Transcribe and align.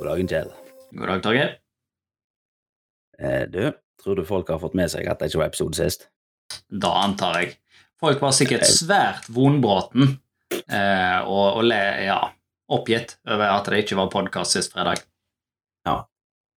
God 0.00 0.08
dagen, 0.08 0.28
Kjell. 0.28 0.52
God 0.90 1.08
dag, 1.08 1.22
Torgeir. 1.22 1.50
Eh, 3.18 3.42
du, 3.52 3.72
tror 4.02 4.16
du 4.16 4.24
folk 4.24 4.48
har 4.48 4.58
fått 4.62 4.72
med 4.78 4.88
seg 4.88 5.04
at 5.04 5.20
det 5.20 5.28
ikke 5.28 5.42
var 5.42 5.50
episode 5.50 5.76
sist? 5.76 6.06
Da 6.72 6.94
antar 7.02 7.36
jeg. 7.36 7.50
Folk 8.00 8.22
var 8.24 8.32
sikkert 8.32 8.64
svært 8.64 9.28
vonbråten 9.28 10.06
eh, 10.56 11.18
og, 11.26 11.58
og 11.58 11.68
le, 11.68 11.82
ja, 12.06 12.16
oppgitt 12.72 13.18
over 13.28 13.52
at 13.58 13.68
det 13.68 13.82
ikke 13.84 14.00
var 14.00 14.08
podkast 14.16 14.56
sist 14.56 14.72
fredag. 14.72 15.04
Ja. 15.84 15.98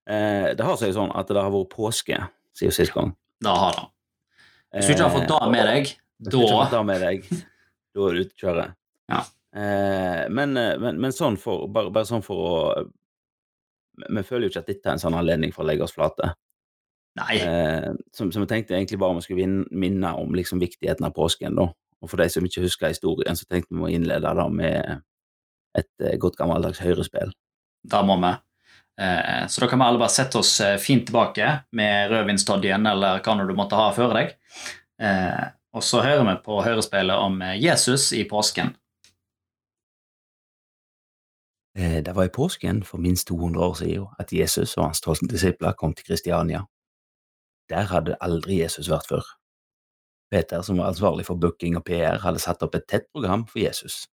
Eh, 0.08 0.56
det 0.56 0.64
har 0.64 0.80
seg 0.80 0.96
sånn 0.96 1.12
at 1.12 1.28
det 1.28 1.44
har 1.44 1.52
vært 1.52 1.76
påske 1.76 2.24
siden 2.56 2.80
sist 2.80 2.96
gang. 2.96 3.12
Da 3.44 3.60
har 3.60 3.76
det. 3.76 3.88
Hvis 4.78 4.88
du 4.88 4.96
ikke 4.96 5.10
har 5.10 5.16
fått 5.20 5.36
det 5.36 5.54
med 5.60 5.72
deg, 5.74 5.96
fått 6.32 6.32
da 6.72 6.82
da 6.88 6.88
er 6.96 7.22
du 7.92 8.24
ute 8.24 8.32
å 8.32 8.44
kjøre. 8.48 8.70
Ja. 9.12 9.26
Eh, 9.52 10.26
men, 10.32 10.56
eh, 10.56 10.78
men, 10.80 10.96
men 11.04 11.12
sånn 11.12 11.36
for, 11.36 11.68
bare, 11.68 11.92
bare 11.92 12.08
sånn 12.08 12.24
for 12.24 12.48
å 12.48 12.60
Vi 14.02 14.24
føler 14.26 14.48
jo 14.48 14.54
ikke 14.54 14.64
at 14.64 14.72
dette 14.72 14.90
er 14.90 14.98
en 14.98 15.04
sånn 15.04 15.18
anledning 15.18 15.54
for 15.54 15.66
å 15.66 15.70
legge 15.70 15.86
oss 15.86 15.96
flate. 15.96 16.34
Nei. 17.20 17.38
Eh, 17.46 17.92
som, 18.16 18.32
som 18.34 18.44
jeg 18.44 18.50
tenkte 18.50 18.78
egentlig 18.78 19.00
bare 19.02 19.20
vi 19.20 19.26
skulle 19.28 19.66
minne 19.70 20.14
om 20.18 20.34
liksom 20.34 20.62
viktigheten 20.64 21.06
av 21.06 21.14
påsken. 21.16 21.58
da. 21.60 21.70
Og 22.04 22.12
for 22.12 22.20
de 22.20 22.28
som 22.32 22.46
ikke 22.46 22.66
husker 22.66 22.92
historien, 22.92 23.38
så 23.38 23.48
tenkte 23.48 23.76
vi 23.76 23.86
å 23.86 23.92
innlede 23.92 24.34
da 24.40 24.48
med 24.50 25.04
et 25.78 26.06
eh, 26.06 26.18
godt 26.22 26.40
gammeldags 26.40 26.82
høyrespill. 26.84 27.32
Da 27.84 28.02
må 28.06 28.18
vi. 28.22 28.34
Eh, 29.02 29.46
så 29.50 29.64
da 29.64 29.70
kan 29.70 29.82
vi 29.82 29.88
alle 29.88 30.02
bare 30.02 30.14
sette 30.14 30.40
oss 30.42 30.54
eh, 30.62 30.78
fint 30.82 31.06
tilbake 31.08 31.50
med 31.78 32.12
rødvinstodjen 32.14 32.86
eller 32.90 33.24
hva 33.26 33.36
nå 33.38 33.48
du 33.50 33.56
måtte 33.58 33.80
ha 33.80 33.90
før 33.96 34.18
deg. 34.20 34.36
Eh, 35.02 35.44
og 35.74 35.86
så 35.86 36.04
hører 36.06 36.28
vi 36.28 36.36
på 36.46 36.60
hørespillet 36.66 37.18
om 37.18 37.42
eh, 37.42 37.58
Jesus 37.62 38.12
i 38.14 38.24
påsken. 38.30 38.74
Eh, 41.76 42.04
Det 42.04 42.16
var 42.16 42.24
i 42.24 42.30
påsken 42.30 42.84
for 42.84 42.98
minst 42.98 43.28
200 43.28 43.62
år 43.66 43.74
siden 43.74 44.08
at 44.20 44.34
Jesus 44.34 44.78
og 44.78 44.84
hans 44.86 45.02
tolv 45.02 45.18
disipler 45.30 45.74
kom 45.74 45.94
til 45.94 46.06
Kristiania. 46.06 46.62
Der 47.70 47.82
hadde 47.82 48.18
aldri 48.22 48.62
Jesus 48.62 48.90
vært 48.90 49.08
før. 49.10 49.24
Peter, 50.32 50.62
som 50.62 50.78
var 50.78 50.88
ansvarlig 50.88 51.26
for 51.26 51.36
booking 51.36 51.78
og 51.78 51.86
PR, 51.86 52.20
hadde 52.22 52.40
satt 52.40 52.64
opp 52.64 52.76
et 52.76 52.88
tett 52.90 53.06
program 53.14 53.48
for 53.48 53.60
Jesus. 53.60 54.08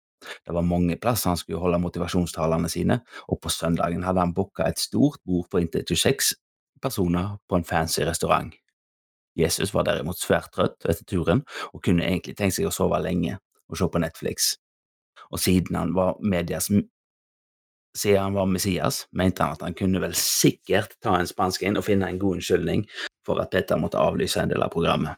Det 0.45 0.53
var 0.53 0.61
mange 0.61 0.97
plasser 0.97 1.30
han 1.30 1.38
skulle 1.38 1.59
holde 1.59 1.80
motivasjonstalene 1.80 2.69
sine, 2.69 3.00
og 3.28 3.39
på 3.41 3.50
søndagen 3.50 4.03
hadde 4.03 4.19
han 4.19 4.33
booka 4.33 4.66
et 4.67 4.80
stort 4.80 5.19
bord 5.25 5.45
på 5.52 5.61
inntil 5.61 5.85
26 5.85 6.33
personer 6.81 7.38
på 7.50 7.55
en 7.55 7.63
fancy 7.66 8.02
restaurant. 8.02 8.53
Jesus 9.35 9.73
var 9.73 9.83
derimot 9.83 10.17
svært 10.17 10.50
trøtt 10.53 10.85
etter 10.89 11.05
turen, 11.05 11.44
og 11.73 11.83
kunne 11.83 12.05
egentlig 12.05 12.38
tenkt 12.38 12.58
seg 12.58 12.66
å 12.66 12.73
sove 12.73 12.97
lenge 13.02 13.38
og 13.69 13.78
se 13.78 13.88
på 13.94 14.02
Netflix. 14.02 14.55
Og 15.31 15.39
siden 15.39 15.75
han 15.75 15.94
var 15.94 16.17
medias 16.22 16.69
siden 17.98 18.22
han 18.22 18.38
var 18.38 18.50
Messias, 18.50 19.06
mente 19.12 19.44
han 19.44 19.58
at 19.58 19.64
han 19.66 19.76
kunne 19.78 20.02
vel 20.03 20.14
sikkert 20.17 20.95
ta 21.03 21.17
en 21.17 21.30
spansk 21.30 21.66
inn 21.66 21.80
og 21.80 21.86
finne 21.88 22.09
en 22.09 22.20
god 22.22 22.40
unnskyldning 22.40 22.86
for 23.26 23.42
at 23.42 23.52
Peter 23.52 23.80
måtte 23.81 24.02
avlyse 24.02 24.40
en 24.42 24.52
del 24.52 24.64
av 24.64 24.72
programmet. 24.73 25.17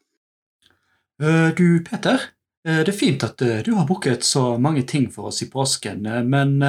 Eh, 1.21 1.49
du, 1.55 1.83
Peter. 1.83 2.21
eh, 2.67 2.81
det 2.85 2.93
er 2.93 2.97
fint 2.97 3.23
at 3.27 3.41
eh, 3.43 3.59
du 3.65 3.73
har 3.75 3.87
booket 3.87 4.23
så 4.23 4.53
mange 4.57 4.85
ting 4.87 5.09
for 5.11 5.33
oss 5.33 5.43
i 5.43 5.51
påsken, 5.51 6.07
men 6.29 6.59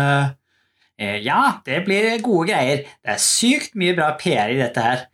Ja, 1.00 1.62
det 1.64 1.78
blir 1.86 2.18
gode 2.20 2.50
greier. 2.50 2.82
Det 3.00 3.14
er 3.14 3.20
sykt 3.24 3.72
mye 3.80 3.94
bra 3.96 4.10
PR 4.20 4.50
i 4.52 4.58
dette 4.58 4.82
her. 4.84 5.06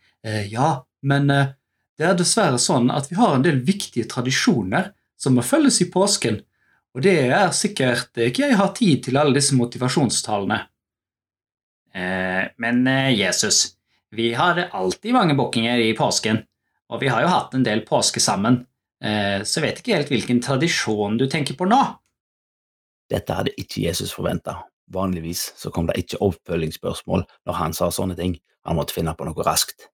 Ja, 0.51 0.83
men 1.07 1.29
det 1.31 2.03
er 2.03 2.17
dessverre 2.19 2.59
sånn 2.59 2.91
at 2.91 3.07
vi 3.07 3.15
har 3.15 3.37
en 3.37 3.45
del 3.45 3.61
viktige 3.63 4.09
tradisjoner 4.11 4.89
som 5.15 5.39
må 5.39 5.45
følges 5.47 5.79
i 5.85 5.87
påsken, 5.95 6.41
og 6.91 7.05
det 7.07 7.15
er 7.29 7.55
sikkert 7.55 8.19
ikke 8.19 8.49
jeg 8.49 8.59
har 8.59 8.75
tid 8.75 9.05
til 9.07 9.21
alle 9.21 9.39
disse 9.39 9.55
motivasjonstalene. 9.55 10.59
Eh, 11.97 12.45
men 12.61 12.87
eh, 12.87 13.15
Jesus, 13.17 13.73
vi 14.13 14.35
har 14.37 14.61
alltid 14.69 15.17
mange 15.17 15.35
bookinger 15.39 15.81
i 15.81 15.95
påsken, 15.97 16.43
og 16.93 17.01
vi 17.01 17.09
har 17.09 17.25
jo 17.25 17.33
hatt 17.33 17.57
en 17.57 17.65
del 17.67 17.81
påske 17.89 18.21
sammen. 18.23 18.67
Eh, 19.03 19.41
Så 19.43 19.61
jeg 19.61 19.65
vet 19.67 19.81
ikke 19.81 19.97
helt 19.97 20.13
hvilken 20.13 20.43
tradisjon 20.45 21.17
du 21.19 21.27
tenker 21.33 21.57
på 21.57 21.69
nå. 21.69 21.81
Dette 23.11 23.35
hadde 23.39 23.55
ikke 23.57 23.85
Jesus 23.87 24.13
forventa. 24.15 24.61
Vanligvis 24.93 25.53
så 25.59 25.71
kom 25.75 25.89
det 25.89 25.97
ikke 25.99 26.21
oppfølgingsspørsmål 26.23 27.25
når 27.47 27.59
han 27.59 27.75
sa 27.75 27.89
sånne 27.91 28.17
ting. 28.19 28.37
Han 28.67 28.79
måtte 28.79 28.95
finne 28.95 29.15
på 29.15 29.27
noe 29.27 29.47
raskt. 29.47 29.89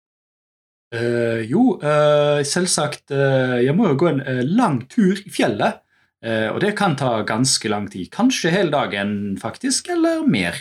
Uh, 0.93 1.41
jo, 1.49 1.79
uh, 1.81 2.43
selvsagt. 2.45 3.07
Uh, 3.09 3.57
jeg 3.65 3.73
må 3.77 3.89
jo 3.89 3.97
gå 4.01 4.11
en 4.11 4.21
lang 4.53 4.83
tur 4.93 5.17
i 5.17 5.33
fjellet. 5.33 5.81
eh, 6.23 6.49
og 6.53 6.61
det 6.62 6.77
kan 6.79 6.95
ta 6.95 7.23
ganske 7.27 7.69
lang 7.69 7.89
tid. 7.91 8.11
Kanskje 8.15 8.53
hele 8.55 8.71
dagen, 8.71 9.37
faktisk, 9.41 9.89
eller 9.91 10.23
mer. 10.29 10.55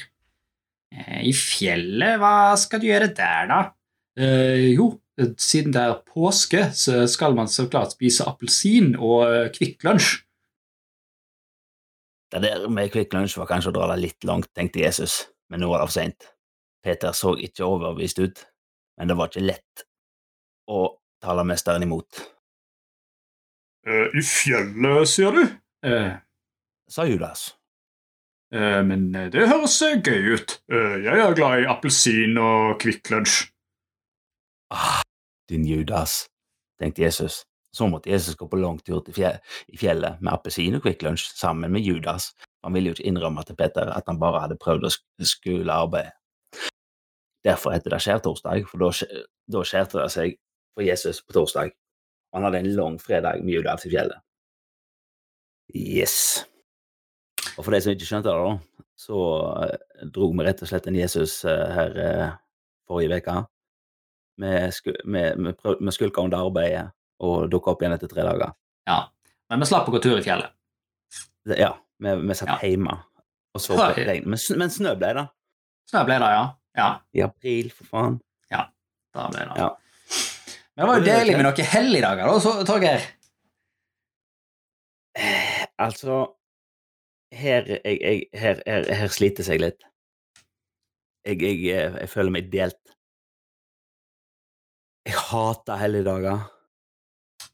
Eh, 0.91 1.21
I 1.29 1.33
fjellet? 1.35 2.19
Hva 2.21 2.55
skal 2.59 2.81
du 2.81 2.89
gjøre 2.89 3.11
der, 3.15 3.47
da? 3.51 3.61
Eh, 4.19 4.71
jo, 4.75 4.89
siden 5.39 5.75
det 5.75 5.83
er 5.85 6.01
påske, 6.07 6.65
så 6.75 7.05
skal 7.11 7.37
man 7.37 7.49
så 7.51 7.67
klart 7.71 7.95
spise 7.95 8.27
appelsin 8.27 8.93
og 8.97 9.23
eh, 9.29 9.47
Kvikk 9.55 9.87
Lunsj. 9.87 10.19
Det 12.31 12.43
der 12.43 12.67
med 12.71 12.91
Kvikk 12.93 13.15
Lunsj 13.15 13.37
var 13.39 13.49
kanskje 13.49 13.73
å 13.73 13.75
dra 13.75 13.89
det 13.91 14.01
litt 14.05 14.27
langt, 14.27 14.51
tenkte 14.55 14.83
Jesus, 14.83 15.25
men 15.51 15.63
nå 15.63 15.71
var 15.71 15.83
det 15.83 15.89
for 15.91 15.99
seint. 15.99 16.29
Peter 16.81 17.15
så 17.15 17.35
ikke 17.37 17.67
overbevist 17.67 18.21
ut, 18.23 18.45
men 18.97 19.11
det 19.11 19.17
var 19.19 19.31
ikke 19.31 19.43
lett 19.43 19.83
å 20.71 20.85
tale 21.21 21.43
mesteren 21.45 21.83
imot, 21.85 22.23
Eh, 23.81 24.11
I 24.13 24.21
fjellet, 24.21 25.09
sier 25.09 25.33
du? 25.33 25.41
Eh, 25.89 26.11
sa 26.89 27.05
Judas. 27.09 27.47
Eh, 28.53 28.83
Men 28.83 29.15
eh, 29.15 29.29
det 29.31 29.47
høres 29.47 29.77
eh, 29.85 29.99
gøy 30.03 30.35
ut. 30.35 30.57
Jeg 30.69 31.19
er 31.23 31.37
glad 31.37 31.63
i 31.63 31.69
appelsin 31.71 32.37
og 32.41 32.79
Kvikk 32.83 33.11
Lunsj. 33.13 33.45
Ah, 34.71 35.01
din 35.49 35.65
Judas, 35.67 36.25
tenkte 36.79 37.03
Jesus. 37.05 37.41
Så 37.75 37.87
måtte 37.87 38.11
Jesus 38.11 38.35
gå 38.35 38.47
på 38.51 38.59
lang 38.59 38.81
tur 38.83 38.99
til 39.05 39.15
fje 39.15 39.29
i 39.71 39.77
fjellet 39.79 40.19
med 40.19 40.33
appelsin 40.33 40.75
og 40.75 40.83
Kvikk 40.83 41.05
Lunsj 41.07 41.29
sammen 41.39 41.71
med 41.71 41.87
Judas. 41.87 42.33
Han 42.65 42.75
ville 42.75 42.91
jo 42.91 42.97
ikke 42.97 43.07
innrømme 43.07 43.43
til 43.47 43.55
Peter 43.55 43.87
at 43.95 44.03
han 44.07 44.19
bare 44.19 44.43
hadde 44.43 44.59
prøvd 44.59 44.89
å 44.89 44.91
skule 45.23 45.71
arbeidet. 45.71 46.11
Derfor 47.47 47.73
heter 47.73 47.95
det 47.95 48.01
skjærtorsdag, 48.03 48.67
for 48.69 48.83
da 48.83 48.91
da 49.51 49.63
skjærte 49.65 49.97
det 49.97 50.11
seg 50.13 50.35
for 50.75 50.85
Jesus 50.85 51.23
på 51.25 51.33
torsdag. 51.33 51.71
Han 52.35 52.45
hadde 52.45 52.61
en 52.61 52.75
lang 52.75 52.99
fredag 53.01 53.41
med 53.43 53.55
Judas 53.55 53.87
i 53.87 53.91
fjellet. 53.91 54.19
Yes. 55.73 56.50
Og 57.61 57.65
for 57.67 57.75
de 57.75 57.79
som 57.85 57.93
ikke 57.93 58.07
skjønte 58.09 58.31
det, 58.33 58.41
da, 58.41 58.85
så 58.97 59.17
eh, 59.67 60.05
dro 60.09 60.31
vi 60.33 60.45
rett 60.47 60.63
og 60.65 60.69
slett 60.71 60.87
en 60.89 60.95
Jesus 60.97 61.35
eh, 61.45 61.67
her 61.77 61.99
eh, 62.01 62.31
forrige 62.89 63.19
uke. 63.21 63.35
Vi, 64.41 64.53
vi, 65.13 65.21
vi, 65.37 65.53
vi 65.77 65.93
skulka 65.93 66.23
under 66.25 66.41
arbeidet 66.41 66.87
og 67.21 67.45
dukka 67.53 67.75
opp 67.75 67.83
igjen 67.85 67.93
etter 67.93 68.09
tre 68.09 68.25
dager. 68.25 68.55
Ja, 68.89 68.97
men 69.53 69.61
vi 69.61 69.69
slapp 69.69 69.91
å 69.91 69.93
gå 69.93 70.01
tur 70.01 70.17
i 70.17 70.25
fjellet. 70.25 70.49
Ja, 71.53 71.75
vi, 72.01 72.15
vi 72.25 72.39
satt 72.39 72.49
Ja. 72.49 72.57
hjemme 72.65 72.97
og 73.53 73.61
så 73.61 73.77
på 73.77 73.91
regn. 74.09 74.25
Men, 74.33 74.41
men 74.57 74.73
snø 74.73 74.95
ble 74.97 75.13
det. 75.19 75.27
Snø 75.93 76.01
ble 76.09 76.17
det, 76.25 76.33
ja. 76.33 76.43
Ja, 76.81 76.89
I 77.13 77.25
april, 77.27 77.69
for 77.77 77.93
faen. 77.93 78.17
Ja, 78.49 78.65
da 79.13 79.29
ble 79.29 79.45
det. 79.51 79.61
Ja. 79.61 79.69
Men 80.73 80.81
det 80.81 80.89
var 80.89 80.97
jo 80.97 81.09
deilig 81.11 81.37
med 81.37 81.45
noen 81.51 81.73
helligdager, 81.77 82.33
da, 82.33 82.53
Torgeir. 82.73 83.09
Altså 85.77 86.23
Her, 87.31 87.63
jeg, 87.85 87.97
jeg, 88.01 88.23
her, 88.35 88.59
her, 88.67 88.87
her 89.01 89.07
slites 89.13 89.47
jeg 89.47 89.61
litt. 89.63 89.83
Jeg, 91.25 91.37
jeg, 91.41 91.59
eh, 91.71 91.99
jeg 92.03 92.09
føler 92.11 92.33
meg 92.35 92.49
delt. 92.51 92.79
Jeg 95.07 95.15
hater 95.17 95.79
helligdager. 95.81 96.41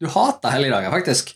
Du 0.02 0.08
hater 0.12 0.52
helligdager, 0.56 0.92
faktisk. 0.94 1.36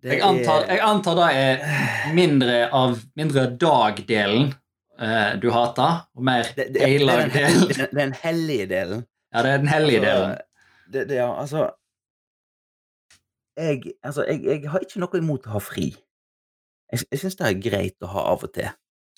Det 0.00 0.14
Jeg 0.16 0.22
antar, 0.24 0.62
er- 0.64 0.70
jeg 0.72 0.80
antar 0.80 1.18
det 1.18 1.28
er 1.36 2.14
mindre 2.16 2.54
av 2.72 2.94
mindre 3.20 3.42
dagdelen 3.60 4.54
eh, 4.98 5.34
du 5.42 5.50
hater, 5.52 6.06
og 6.16 6.24
mer 6.24 6.48
det, 6.56 6.70
det, 6.72 6.80
det, 6.80 6.86
er 7.10 7.28
den, 7.28 7.66
det 7.68 7.82
er 7.84 7.92
den 7.98 8.14
hellige 8.22 8.66
delen. 8.70 9.04
Ja, 9.34 9.42
det 9.44 9.50
er 9.52 9.58
den 9.60 9.68
hellige 9.68 10.00
Altså, 10.00 10.14
delen. 10.22 10.38
Det, 10.94 11.02
det, 11.10 11.16
ja, 11.20 11.28
altså 11.40 11.66
jeg, 13.60 13.92
altså 14.02 14.24
jeg, 14.24 14.40
jeg 14.48 14.70
har 14.72 14.80
ikke 14.88 15.02
noe 15.04 15.20
imot 15.20 15.46
å 15.46 15.52
ha 15.58 15.60
fri. 15.62 15.90
Jeg, 16.90 17.06
jeg 17.10 17.22
syns 17.22 17.38
det 17.38 17.46
er 17.48 17.62
greit 17.62 18.06
å 18.06 18.10
ha 18.14 18.26
av 18.32 18.44
og 18.46 18.52
til. 18.56 18.70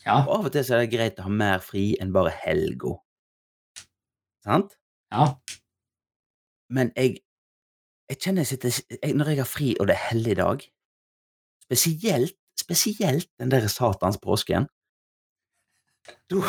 Ja, 0.03 0.19
Og 0.27 0.33
av 0.39 0.49
og 0.49 0.55
til 0.55 0.65
så 0.67 0.77
er 0.77 0.85
det 0.85 0.93
greit 0.95 1.21
å 1.21 1.27
ha 1.29 1.33
mer 1.33 1.63
fri 1.65 1.93
enn 2.03 2.13
bare 2.15 2.33
helga. 2.43 2.97
Sant? 4.45 4.79
ja. 5.13 5.29
Men 6.73 6.89
jeg, 6.97 7.19
jeg 8.09 8.19
kjenner 8.25 8.47
jeg 8.47 8.51
sitter 8.55 8.73
jeg, 8.73 9.15
Når 9.15 9.29
jeg 9.29 9.41
har 9.43 9.49
fri 9.51 9.73
og 9.77 9.91
det 9.91 9.95
er 9.99 10.07
helligdag, 10.09 10.65
spesielt, 11.67 12.37
spesielt 12.59 13.29
den 13.39 13.53
der 13.53 13.69
satans 13.69 14.19
påsken, 14.23 14.67
da 16.33 16.41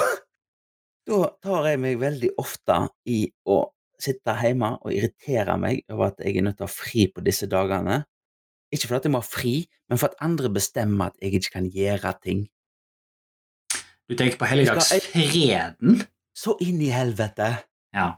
da 1.08 1.20
tar 1.44 1.68
jeg 1.68 1.80
meg 1.84 2.00
veldig 2.00 2.30
ofte 2.40 2.78
i 3.12 3.26
å 3.52 3.58
sitte 4.00 4.36
hjemme 4.40 4.74
og 4.82 4.94
irritere 4.96 5.56
meg 5.60 5.84
over 5.92 6.12
at 6.12 6.22
jeg 6.24 6.40
er 6.40 6.46
nødt 6.48 6.58
til 6.60 6.66
å 6.66 6.70
ha 6.70 6.76
fri 6.76 7.08
på 7.12 7.24
disse 7.26 7.48
dagene. 7.52 8.04
Ikke 8.74 8.90
fordi 8.90 9.08
jeg 9.08 9.14
må 9.14 9.22
ha 9.22 9.28
fri, 9.28 9.54
men 9.90 10.00
for 10.02 10.10
at 10.10 10.18
andre 10.26 10.50
bestemmer 10.54 11.12
at 11.12 11.20
jeg 11.22 11.38
ikke 11.38 11.54
kan 11.60 11.70
gjøre 11.74 12.14
ting. 12.24 12.48
Du 14.10 14.14
Du 14.14 14.18
tenker 14.20 14.38
på 14.42 14.50
helligdagsfreden? 14.50 16.02
Så 16.36 16.58
inn 16.66 16.82
i 16.82 16.90
helvete! 16.92 17.52
Ja. 17.94 18.16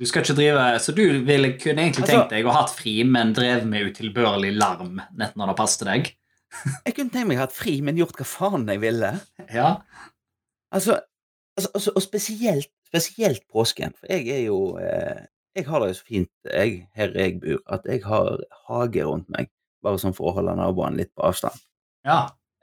Du 0.00 0.06
skal 0.06 0.24
ikke 0.24 0.34
drive, 0.34 0.64
Så 0.82 0.92
du 0.92 1.02
ville 1.24 1.52
kunne 1.58 1.84
egentlig 1.86 2.02
Altså- 2.02 2.16
tenkt 2.18 2.30
deg 2.34 2.44
å 2.44 2.50
ha 2.52 2.62
hatt 2.64 2.74
fri, 2.74 3.02
men 3.04 3.32
drev 3.32 3.64
med 3.66 3.92
utilbørlig 3.92 4.52
larm 4.58 5.00
nett 5.16 5.36
når 5.36 5.52
det 5.52 5.56
passet 5.56 5.86
deg? 5.86 6.10
Jeg 6.86 6.94
kunne 6.96 7.10
tenkt 7.14 7.28
meg 7.28 7.38
å 7.38 7.44
ha 7.44 7.46
hatt 7.46 7.56
fri, 7.56 7.80
men 7.80 7.96
gjort 7.96 8.18
hva 8.18 8.26
faen 8.26 8.66
jeg 8.68 8.80
ville. 8.82 9.12
Ja. 9.54 9.68
Altså, 10.74 10.98
altså, 11.56 11.70
altså 11.74 11.92
og 11.96 12.02
spesielt, 12.02 12.68
spesielt 12.90 13.46
påsken, 13.48 13.94
for 13.96 14.10
jeg 14.10 14.28
er 14.28 14.42
jo 14.50 14.76
eh, 14.76 15.22
Jeg 15.56 15.66
har 15.68 15.82
det 15.82 15.90
jo 15.90 15.96
så 15.98 16.06
fint 16.08 16.30
jeg, 16.48 16.76
her 16.96 17.16
jeg 17.18 17.40
bor, 17.42 17.58
at 17.74 17.88
jeg 17.88 18.00
har 18.06 18.44
hage 18.68 19.04
rundt 19.04 19.28
meg, 19.34 19.50
bare 19.84 20.00
sånn 20.00 20.14
for 20.16 20.30
å 20.30 20.36
holde 20.38 20.54
naboene 20.56 21.02
litt 21.02 21.12
på 21.14 21.26
avstand. 21.28 21.58
ja. 22.08 22.22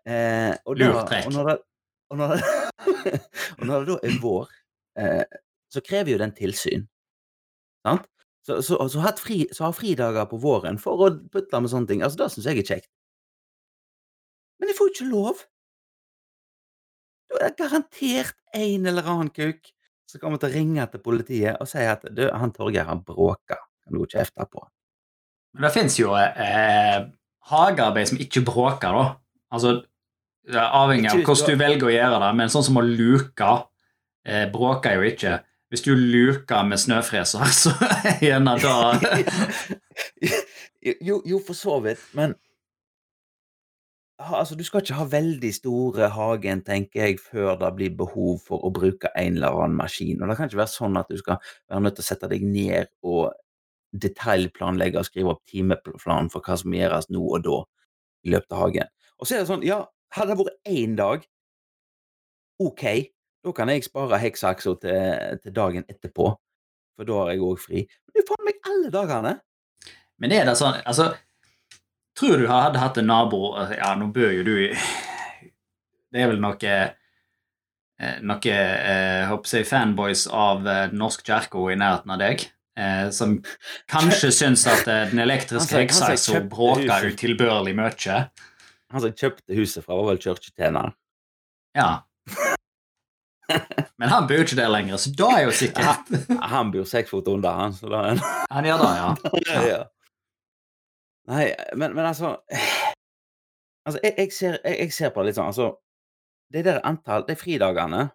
Eh, 0.09 0.55
Lurt 0.79 1.09
trekk. 1.09 1.27
og, 1.27 1.33
når 1.35 1.49
det, 1.49 1.53
og, 2.09 2.17
når 2.17 2.31
det, 2.31 2.39
og 3.59 3.65
når 3.67 3.83
det 3.83 3.91
da 3.91 3.97
er 4.07 4.15
vår, 4.23 4.53
eh, 4.97 5.41
så 5.69 5.83
krever 5.85 6.15
jo 6.15 6.21
den 6.21 6.33
tilsyn. 6.33 6.87
Sant? 7.85 8.07
Så, 8.47 8.61
så, 8.65 8.79
så, 8.89 9.03
hatt 9.03 9.19
fri, 9.21 9.43
så 9.53 9.67
har 9.67 9.75
fridager 9.77 10.25
på 10.31 10.39
våren 10.41 10.79
for 10.81 11.03
å 11.05 11.11
putle 11.29 11.61
med 11.61 11.69
sånne 11.69 11.91
ting, 11.91 12.01
altså 12.01 12.23
det 12.23 12.29
syns 12.33 12.47
jeg 12.49 12.63
er 12.63 12.69
kjekt. 12.71 12.89
Men 14.57 14.71
jeg 14.71 14.79
får 14.79 14.89
jo 14.89 14.95
ikke 14.95 15.09
lov. 15.11 15.43
Da 17.29 17.37
er 17.43 17.51
det 17.51 17.59
garantert 17.59 18.39
en 18.57 18.89
eller 18.89 19.11
annen 19.13 19.29
kuk 19.35 19.69
som 20.09 20.21
kommer 20.21 20.41
til 20.41 20.49
å 20.49 20.55
ringe 20.55 20.85
til 20.89 21.01
politiet 21.05 21.59
og 21.61 21.69
si 21.69 21.85
at 21.85 22.05
du, 22.09 22.25
han 22.33 22.53
Torgeir 22.55 22.89
har 22.89 23.01
bråka. 23.05 23.59
kan 23.83 23.97
du 23.97 24.05
kjefte 24.09 24.45
på. 24.49 24.63
Men 25.53 25.67
det 25.67 25.73
fins 25.73 25.97
jo 25.99 26.13
eh, 26.17 27.05
hagearbeid 27.49 28.11
som 28.11 28.21
ikke 28.21 28.43
bråker, 28.45 28.95
da. 28.95 29.05
Altså, 29.53 29.79
det 30.49 30.57
er 30.57 30.77
avhengig 30.77 31.11
av 31.11 31.21
hvordan 31.25 31.49
du 31.49 31.61
velger 31.61 31.89
å 31.89 31.93
gjøre 31.93 32.19
det, 32.23 32.31
men 32.37 32.51
sånn 32.53 32.65
som 32.65 32.81
å 32.81 32.85
luke 32.85 33.53
eh, 34.25 34.45
bråker 34.51 34.97
jo 34.97 35.07
ikke. 35.09 35.37
Hvis 35.69 35.85
du 35.85 35.91
luker 35.93 36.65
med 36.65 36.81
snøfreser, 36.81 37.53
så 37.61 37.73
er 37.85 38.23
gjerne 38.25 38.55
da 38.61 38.75
jo, 41.09 41.19
jo, 41.21 41.41
for 41.45 41.57
så 41.57 41.77
vidt, 41.85 42.01
men 42.17 42.33
altså, 44.19 44.55
du 44.55 44.63
skal 44.67 44.83
ikke 44.83 44.97
ha 44.99 45.05
veldig 45.09 45.51
store 45.55 46.09
hagen, 46.13 46.63
tenker 46.67 47.05
jeg, 47.05 47.19
før 47.23 47.55
det 47.59 47.71
blir 47.77 47.95
behov 47.97 48.41
for 48.45 48.65
å 48.65 48.71
bruke 48.75 49.11
en 49.15 49.37
eller 49.39 49.55
annen 49.63 49.77
maskin. 49.79 50.19
Og 50.19 50.29
det 50.29 50.37
kan 50.37 50.49
ikke 50.49 50.61
være 50.61 50.73
sånn 50.73 50.99
at 50.99 51.11
du 51.11 51.17
skal 51.19 51.39
være 51.69 51.85
nødt 51.85 51.97
til 51.99 52.05
å 52.05 52.09
sette 52.09 52.31
deg 52.31 52.43
ned 52.45 52.91
og 53.07 53.31
detaljplanlegge 53.99 55.01
og 55.01 55.07
skrive 55.07 55.33
opp 55.33 55.45
timeplan 55.49 56.29
for 56.29 56.45
hva 56.45 56.57
som 56.61 56.75
gjøres 56.75 57.09
nå 57.09 57.23
og 57.23 57.45
da 57.47 57.61
i 58.27 58.33
løpet 58.35 58.53
av 58.55 58.65
hagen. 58.65 58.91
Og 59.19 59.27
så 59.27 59.35
er 59.35 59.43
det 59.43 59.49
sånn, 59.49 59.65
ja, 59.65 59.79
hadde 60.15 60.35
det 60.35 60.43
vært 60.43 60.69
én 60.69 60.99
dag, 60.99 61.23
ok, 62.59 62.85
da 63.45 63.55
kan 63.55 63.71
jeg 63.71 63.87
spare 63.87 64.19
hekksaksa 64.19 64.75
til, 64.83 65.39
til 65.43 65.55
dagen 65.55 65.87
etterpå, 65.87 66.33
for 66.99 67.07
da 67.07 67.21
har 67.21 67.33
jeg 67.33 67.45
òg 67.47 67.61
fri. 67.63 67.85
Men 67.87 68.17
det 68.17 68.23
er 68.25 68.29
faen 68.29 68.47
meg 68.47 68.71
alle 68.73 68.93
dagene! 68.93 69.33
Men 70.19 70.35
er 70.35 70.49
det 70.49 70.57
sånn 70.59 70.81
altså, 70.83 71.13
Tror 72.19 72.37
du 72.37 72.47
hadde 72.51 72.79
hatt 72.81 72.97
en 72.99 73.07
nabo 73.07 73.53
Ja, 73.77 73.93
nå 73.95 74.09
bør 74.11 74.33
jo 74.35 74.43
du 74.43 74.55
i 74.59 74.69
Det 76.11 76.23
er 76.23 76.31
vel 76.31 76.41
noe 76.43 76.71
eh, 76.73 78.17
Noe 78.27 78.55
eh, 78.55 79.23
håper 79.29 79.59
jeg, 79.59 79.67
fanboys 79.69 80.25
av 80.27 80.67
eh, 80.67 80.85
norsk 80.95 81.23
kirke 81.27 81.65
i 81.71 81.77
nærheten 81.79 82.13
av 82.15 82.21
deg, 82.21 82.45
eh, 82.79 83.09
som 83.15 83.37
kanskje 83.91 84.31
syns 84.35 84.63
at 84.71 84.87
eh, 84.87 85.09
den 85.11 85.19
elektriske 85.25 85.81
heksa 85.81 86.13
han 86.15 86.47
bråker 86.51 87.09
utilbørlig 87.11 87.75
mye. 87.75 88.21
Han 88.89 89.03
som 89.03 89.11
kjøpte 89.11 89.57
huset 89.57 89.83
fra, 89.83 89.99
var 89.99 90.13
vel 90.13 90.21
kirketjeneren. 90.23 90.95
Ja. 91.75 91.89
Men 93.99 94.15
han 94.15 94.31
bor 94.31 94.45
ikke 94.45 94.57
der 94.61 94.71
lenger, 94.71 94.95
så 95.01 95.11
da 95.19 95.29
er 95.35 95.47
jo 95.47 95.53
sikkert 95.57 96.11
Han 96.53 96.71
bor 96.71 96.85
seks 96.87 97.11
fot 97.11 97.27
under, 97.31 97.55
han, 97.65 97.75
så 97.75 97.89
da 97.91 98.03
er 98.05 98.11
han 98.13 98.21
Han 98.53 98.67
gjør 98.69 98.83
det, 98.85 98.91
ja. 98.95 99.09
ja. 99.73 99.79
Nei, 101.29 101.43
men, 101.77 101.93
men 101.95 102.05
altså 102.09 102.35
Altså, 103.87 103.99
jeg, 104.03 104.13
jeg, 104.17 104.31
ser, 104.35 104.57
jeg, 104.65 104.75
jeg 104.79 104.93
ser 104.93 105.11
på 105.13 105.21
det 105.23 105.29
litt 105.31 105.37
sånn, 105.39 105.49
altså 105.51 105.69
Det 106.53 106.63
der 106.65 106.79
antall, 106.85 107.23
de 107.27 107.35
fridagene, 107.37 108.09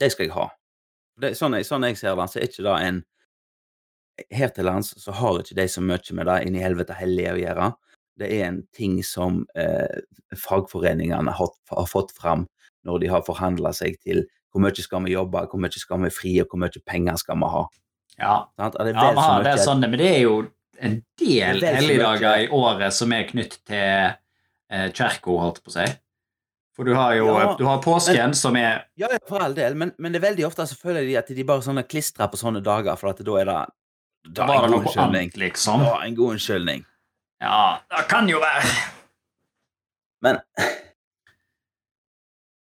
de 0.00 0.08
skal 0.10 0.26
jeg 0.28 0.34
ha. 0.34 0.46
Det, 1.20 1.32
sånn, 1.38 1.56
sånn 1.66 1.84
jeg 1.88 1.98
ser 2.00 2.16
det, 2.18 2.26
så 2.32 2.40
er 2.40 2.46
ikke 2.48 2.64
det 2.66 2.74
en 2.88 3.00
Her 4.34 4.52
til 4.54 4.66
lands 4.66 4.92
så 5.02 5.14
har 5.14 5.40
ikke 5.42 5.56
de 5.60 5.66
så 5.70 5.82
mye 5.84 6.16
med 6.18 6.26
det 6.30 6.38
inn 6.48 6.56
i 6.58 6.62
helvete 6.64 6.96
hellige 6.98 7.36
å 7.36 7.38
gjøre. 7.38 7.68
Det 8.18 8.28
er 8.34 8.48
en 8.48 8.62
ting 8.74 8.96
som 9.06 9.44
eh, 9.54 10.00
fagforeningene 10.34 11.30
har, 11.38 11.52
har 11.70 11.86
fått 11.86 12.10
fram 12.16 12.48
når 12.88 13.04
de 13.04 13.10
har 13.12 13.22
forhandla 13.26 13.70
seg 13.76 13.94
til 14.02 14.24
hvor 14.50 14.64
mye 14.64 14.74
skal 14.82 15.04
vi 15.04 15.12
jobbe, 15.14 15.44
hvor 15.52 15.60
mye 15.62 15.78
skal 15.78 16.00
vi 16.02 16.10
fri, 16.10 16.32
og 16.42 16.48
hvor 16.50 16.58
mye 16.64 16.82
penger 16.88 17.18
skal 17.20 17.38
vi 17.38 17.50
ha. 17.52 17.62
ja. 18.18 18.36
Det 18.58 18.80
er 18.80 18.94
Ja, 18.96 19.12
så 19.14 19.28
det 19.44 19.52
mye- 19.52 19.64
sånn, 19.68 19.84
men 19.86 19.98
det 20.00 20.08
er 20.16 20.20
jo 20.24 20.34
en 20.80 20.98
del 21.18 21.62
er 21.64 21.74
helligdager 21.80 22.44
i 22.44 22.48
året 22.54 22.94
som 22.94 23.12
er 23.16 23.24
knyttet 23.28 23.60
til 23.66 23.78
eh, 23.78 24.90
kirka, 24.94 25.34
holdt 25.42 25.62
på 25.64 25.72
å 25.72 25.76
si. 25.78 25.86
For 26.78 26.86
du 26.86 26.92
har 26.94 27.16
jo 27.18 27.26
Ja, 27.26 27.46
du 27.58 27.64
har 27.66 27.80
påsken, 27.82 28.34
som 28.38 28.54
er 28.56 28.84
Ja, 29.00 29.08
for 29.26 29.42
all 29.42 29.54
del, 29.56 29.74
men, 29.74 29.90
men 29.98 30.12
det 30.14 30.20
er 30.22 30.28
veldig 30.28 30.46
ofte 30.46 30.66
så 30.70 30.76
føler 30.78 31.02
de 31.08 31.16
at 31.18 31.26
de 31.34 31.44
bare 31.48 31.64
sånne 31.66 31.82
klistrer 31.90 32.30
på 32.30 32.38
sånne 32.38 32.62
dager, 32.62 32.94
for 33.00 33.10
at 33.10 33.18
da 33.26 33.38
er 33.40 33.48
det 33.50 33.56
Da 34.36 34.46
var 34.46 34.62
det 34.62 34.68
en 34.68 34.76
god 34.76 34.86
noe 34.86 35.06
annet, 35.08 35.36
liksom. 35.40 35.82
Da 35.82 35.96
en 36.06 36.14
god 36.14 36.36
unnskyldning. 36.36 36.84
Ja, 37.42 37.80
det 37.90 38.04
kan 38.10 38.28
jo 38.30 38.38
være. 38.42 38.70
Men 40.22 40.38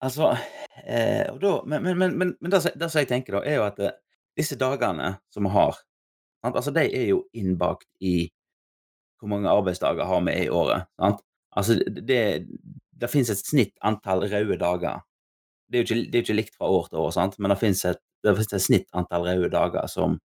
Altså 0.05 0.32
eh, 0.84 1.31
da, 1.40 1.52
Men, 1.66 1.82
men, 1.82 1.99
men, 1.99 2.16
men, 2.19 2.32
men 2.40 2.50
det, 2.52 2.61
som- 2.62 3.00
jeg 3.00 3.08
tenker, 3.08 3.38
da, 3.38 3.44
er 3.49 3.58
jo 3.61 3.66
at 3.66 3.78
eh, 3.81 3.94
disse 4.37 4.56
dagene 4.61 5.14
som 5.32 5.46
vi 5.46 5.52
har 5.55 5.78
sant? 6.44 6.56
Altså, 6.61 6.73
de 6.76 6.85
er 6.87 7.08
jo 7.11 7.25
innbakt 7.37 7.88
i 8.05 8.29
hvor 9.20 9.31
mange 9.32 9.49
arbeidsdager 9.49 10.05
har 10.05 10.20
vi 10.26 10.35
i 10.44 10.50
året. 10.52 10.85
Sant? 11.00 11.23
Altså, 11.56 11.79
det, 11.87 12.20
det 13.00 13.11
finnes 13.11 13.31
et 13.32 13.41
snitt 13.41 13.73
antall 13.87 14.26
røde 14.29 14.58
dager. 14.61 15.00
Det 15.70 15.79
er 15.79 15.85
jo 15.85 15.87
ikke, 15.88 16.11
det 16.11 16.19
er 16.19 16.25
ikke 16.26 16.37
likt 16.37 16.58
fra 16.58 16.69
år 16.69 16.91
til 16.91 17.00
år, 17.00 17.12
sant? 17.17 17.38
men 17.41 17.50
det 17.55 17.58
finnes 17.62 17.81
et, 17.88 18.00
det 18.25 18.35
finnes 18.37 18.52
et 18.58 18.64
snitt 18.67 18.88
antall 18.96 19.25
røde 19.31 19.49
dager 19.55 19.88
som, 19.91 20.19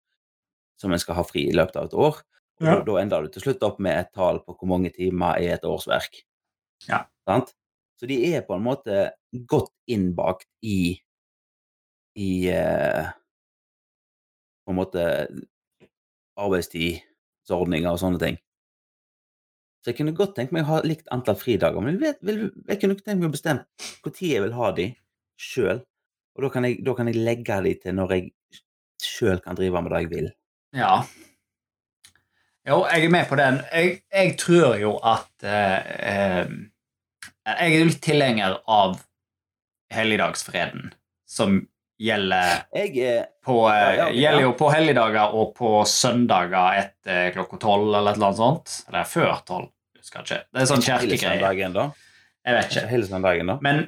som 0.81 0.93
en 0.93 1.01
skal 1.03 1.19
ha 1.21 1.25
fri 1.29 1.47
i 1.49 1.55
løpet 1.55 1.79
av 1.79 1.89
et 1.91 1.95
år. 2.09 2.19
Og 2.59 2.67
Ja. 2.67 2.81
da, 2.83 2.97
ender 2.99 3.23
du 3.23 3.29
til 3.31 3.45
slutt 3.45 3.63
opp 3.63 3.79
med 3.79 3.95
et 4.01 4.11
tall 4.19 4.41
på 4.43 4.57
hvor 4.59 4.67
mange 4.73 4.91
timer 4.91 5.39
i 5.39 5.47
et 5.55 5.63
årsverk. 5.69 6.25
Ja. 6.89 7.05
Sant? 7.29 7.53
Så 8.01 8.07
de 8.11 8.17
er 8.33 8.43
på 8.47 8.57
en 8.57 8.65
måte 8.67 9.13
godt 9.47 9.71
innbakt 9.91 10.49
i 10.67 10.99
i 12.19 12.49
eh, 12.51 13.07
på 14.67 14.75
en 14.75 14.79
måte 14.81 15.05
arbeidstidsordninger 16.39 17.91
og 17.91 18.01
sånne 18.03 18.23
ting. 18.23 18.39
Så 19.83 19.93
jeg 19.93 20.01
kunne 20.01 20.17
godt 20.17 20.35
tenkt 20.37 20.55
meg 20.55 20.67
å 20.67 20.73
ha 20.73 20.81
likt 20.85 21.07
antall 21.15 21.39
fridager, 21.39 21.83
men 21.83 21.97
jeg, 21.97 22.03
vet, 22.03 22.19
vil, 22.27 22.41
jeg 22.69 22.81
kunne 22.83 22.99
tenkt 22.99 23.21
meg 23.21 23.31
å 23.31 23.35
bestemme 23.37 23.65
når 24.05 24.19
jeg 24.27 24.43
vil 24.45 24.57
ha 24.59 24.73
de 24.77 24.89
sjøl. 25.39 25.85
Og 26.37 26.45
da 26.45 26.51
kan, 26.55 26.67
jeg, 26.67 26.83
da 26.87 26.95
kan 26.99 27.11
jeg 27.11 27.23
legge 27.23 27.63
de 27.65 27.75
til 27.83 27.97
når 27.99 28.15
jeg 28.15 28.29
sjøl 29.03 29.41
kan 29.43 29.59
drive 29.59 29.83
med 29.83 29.95
det 29.95 30.03
jeg 30.03 30.11
vil. 30.13 30.29
Ja. 30.77 30.93
Jo, 32.69 32.83
jeg 32.85 33.07
er 33.07 33.13
med 33.15 33.29
på 33.31 33.39
den. 33.41 33.63
Jeg, 33.73 34.01
jeg 34.13 34.35
tror 34.41 34.77
jo 34.77 34.97
at 35.01 35.47
eh, 35.47 35.79
eh, 36.11 36.51
Jeg 37.49 37.79
er 37.79 37.87
litt 37.89 38.03
tilhenger 38.05 38.59
av 38.69 38.99
helligdagsfreden, 39.95 40.91
som 41.25 41.63
gjelder 41.99 42.65
Jeg 42.75 42.93
er 43.03 43.25
på, 43.45 43.57
eh, 43.71 43.79
Ja, 43.79 43.91
ja, 43.97 44.09
gjelder 44.15 44.41
ja. 44.41 44.47
jo 44.47 44.53
på 44.59 44.71
helligdager 44.73 45.35
og 45.35 45.55
på 45.59 45.73
søndager 45.89 46.79
etter 46.85 47.33
klokka 47.35 47.59
tolv 47.63 47.89
eller 47.95 48.13
et 48.13 48.17
eller 48.21 48.31
annet 48.31 48.43
sånt. 48.43 48.77
Eller 48.89 49.09
før 49.11 49.41
tolv, 49.49 49.71
husker 49.99 50.23
ikke. 50.23 50.41
Det 50.55 50.63
er 50.63 50.71
sånn 50.71 50.85
da. 51.75 51.89
Jeg 52.47 52.55
vet 52.57 52.71
Ikke 52.77 52.89
hele 52.93 53.09
søndagen, 53.09 53.51
da. 53.51 53.59
Men 53.61 53.83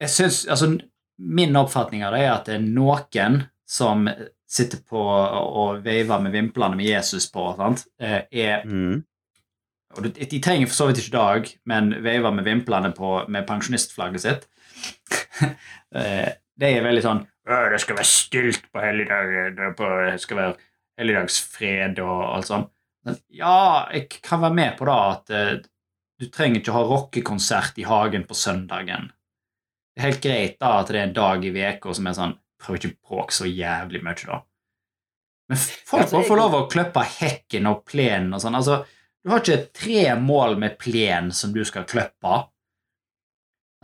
jeg 0.00 0.10
syns 0.10 0.46
altså, 0.48 0.72
min 1.18 1.56
oppfatning 1.58 2.04
av 2.06 2.14
det 2.14 2.24
er 2.24 2.32
at 2.32 2.48
det 2.48 2.54
er 2.56 2.64
noen 2.64 3.42
som 3.68 4.08
sitter 4.48 4.80
på 4.88 4.98
og 5.02 5.82
veiver 5.84 6.22
med 6.24 6.32
vimplene 6.32 6.78
med 6.78 6.86
Jesus 6.88 7.28
på, 7.30 7.50
sant? 7.58 7.84
Eh, 8.00 8.22
er 8.32 8.64
Mm. 8.64 9.04
og 9.96 10.02
de 10.04 10.40
trenger 10.40 10.66
for 10.66 10.74
så 10.74 10.86
vidt 10.88 10.98
ikke 10.98 11.16
dag, 11.18 11.48
men 11.66 11.90
veiver 12.02 12.30
med 12.32 12.44
vimplene 12.44 12.92
på, 12.94 13.28
med 13.28 13.46
pensjonistflagget 13.46 14.20
sitt. 14.24 14.48
Det 16.58 16.72
er 16.74 16.82
veldig 16.82 17.04
sånn 17.04 17.20
Det 17.48 17.80
skal 17.80 17.96
være 17.96 18.10
stilt 18.10 18.66
på 18.72 18.82
helligdagen, 18.82 19.54
det 19.56 20.18
skal 20.20 20.40
være 20.42 20.56
helligdagsfred 20.98 22.00
og 22.02 22.24
alt 22.34 22.48
sånt. 22.48 22.72
Men 23.06 23.16
ja, 23.32 23.86
jeg 23.94 24.08
kan 24.20 24.42
være 24.42 24.56
med 24.58 24.74
på 24.76 24.88
da 24.88 24.96
at 25.12 25.30
eh, 25.32 25.52
du 26.18 26.26
trenger 26.34 26.60
ikke 26.60 26.74
å 26.74 26.80
ha 26.80 26.88
rockekonsert 26.90 27.78
i 27.78 27.86
hagen 27.88 28.26
på 28.28 28.36
søndagen. 28.36 29.06
Det 29.94 30.02
er 30.02 30.08
helt 30.10 30.22
greit 30.24 30.58
da 30.60 30.74
at 30.80 30.90
det 30.90 30.98
er 30.98 31.06
en 31.06 31.16
dag 31.16 31.46
i 31.46 31.54
uka 31.54 31.94
som 31.96 32.10
er 32.10 32.18
sånn 32.18 32.36
Prøv 32.58 32.74
ikke 32.74 32.88
å 32.90 32.94
bråke 33.06 33.34
så 33.36 33.46
jævlig 33.46 34.00
mye, 34.02 34.18
da. 34.26 34.40
Men 35.46 35.60
folk 35.62 36.02
Altså, 36.02 36.16
må 36.18 36.26
få 36.26 36.38
lov 36.40 36.56
å 36.58 36.64
klippe 36.66 37.04
hekken 37.06 37.68
og 37.70 37.84
plenen 37.86 38.34
og 38.34 38.42
sånn. 38.42 38.56
altså 38.58 38.80
du 39.22 39.30
har 39.30 39.42
ikke 39.42 39.72
tre 39.76 40.02
mål 40.18 40.56
med 40.58 40.78
plen 40.80 41.30
som 41.34 41.52
du 41.52 41.60
skal 41.66 41.86
klippe. 41.88 42.34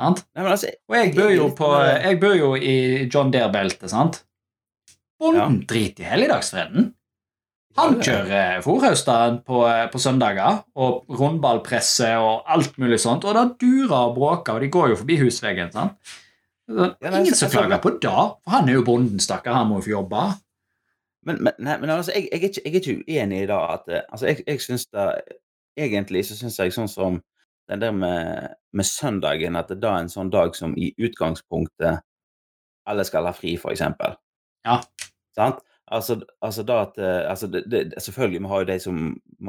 Sant? 0.00 0.24
Nei, 0.34 0.42
men 0.42 0.52
altså, 0.56 0.72
Og 0.90 0.96
jeg 0.98 1.14
bor 1.14 1.30
jo, 1.30 1.48
på, 1.54 1.70
jeg 1.78 2.18
bor 2.22 2.34
jo 2.34 2.52
i 2.58 2.76
John 3.06 3.30
Deere-beltet, 3.34 3.86
sant? 3.92 4.24
Bonden 5.22 5.60
driter 5.70 6.04
i 6.04 6.10
helligdagsfreden. 6.10 6.92
Han 7.78 7.96
kjører 8.02 8.60
fòrhøsteren 8.62 9.40
på, 9.46 9.62
på 9.90 10.00
søndager 10.02 10.60
og 10.78 11.10
rundballpresse 11.18 12.12
og 12.22 12.44
alt 12.54 12.76
mulig 12.78 13.00
sånt, 13.02 13.26
og 13.26 13.34
det 13.34 13.46
durer 13.62 13.96
og 13.98 14.14
bråker, 14.18 14.58
og 14.58 14.62
de 14.62 14.70
går 14.74 14.92
jo 14.92 14.98
forbi 15.00 15.18
husveggen. 15.22 15.72
sant? 15.74 16.14
Ja, 16.70 16.92
Ingen 17.10 17.34
som 17.34 17.50
klager 17.50 17.82
på 17.82 17.96
det, 17.98 18.10
for 18.10 18.54
han 18.54 18.70
er 18.70 18.78
jo 18.78 18.86
bonden, 18.86 19.20
stakkar. 19.20 19.58
Han 19.58 19.68
må 19.68 19.80
jo 19.80 19.86
få 19.88 19.94
jobbe. 19.96 20.22
Men, 21.26 21.40
men, 21.42 21.52
nei, 21.58 21.76
men 21.80 21.90
altså, 21.90 22.12
jeg, 22.14 22.28
jeg, 22.32 22.40
er 22.40 22.48
ikke, 22.48 22.62
jeg 22.64 22.70
er 22.70 22.80
ikke 22.80 22.96
uenig 23.08 23.42
i 23.42 23.46
det 23.48 23.58
at 23.58 23.86
eh, 23.88 24.02
altså, 24.12 24.26
jeg, 24.26 24.42
jeg 24.46 24.60
synes 24.60 24.86
det 24.86 25.08
Egentlig 25.74 26.20
så 26.22 26.36
syns 26.38 26.54
jeg 26.60 26.70
sånn 26.70 26.86
som 26.86 27.16
den 27.68 27.80
der 27.80 27.92
med, 27.92 28.48
med 28.72 28.84
søndagen, 28.84 29.56
at 29.56 29.70
det 29.72 29.80
da 29.82 29.94
er 29.96 30.04
en 30.04 30.12
sånn 30.12 30.32
dag 30.32 30.56
som 30.56 30.74
i 30.76 30.90
utgangspunktet 31.00 32.02
alle 32.84 33.04
skal 33.08 33.28
ha 33.28 33.32
fri, 33.32 33.54
eksempel. 33.56 34.16
Ja. 34.66 34.80
Sant? 35.36 35.62
Altså, 35.92 36.18
altså 36.40 36.64
da 36.64 36.80
at 36.86 36.98
eh, 36.98 37.30
altså 37.30 37.46
det, 37.52 37.64
det, 37.70 37.80
Selvfølgelig, 38.00 38.40
vi 38.40 38.48
har 38.48 38.62
jo 38.62 38.68
de 38.70 38.76
som 38.80 39.00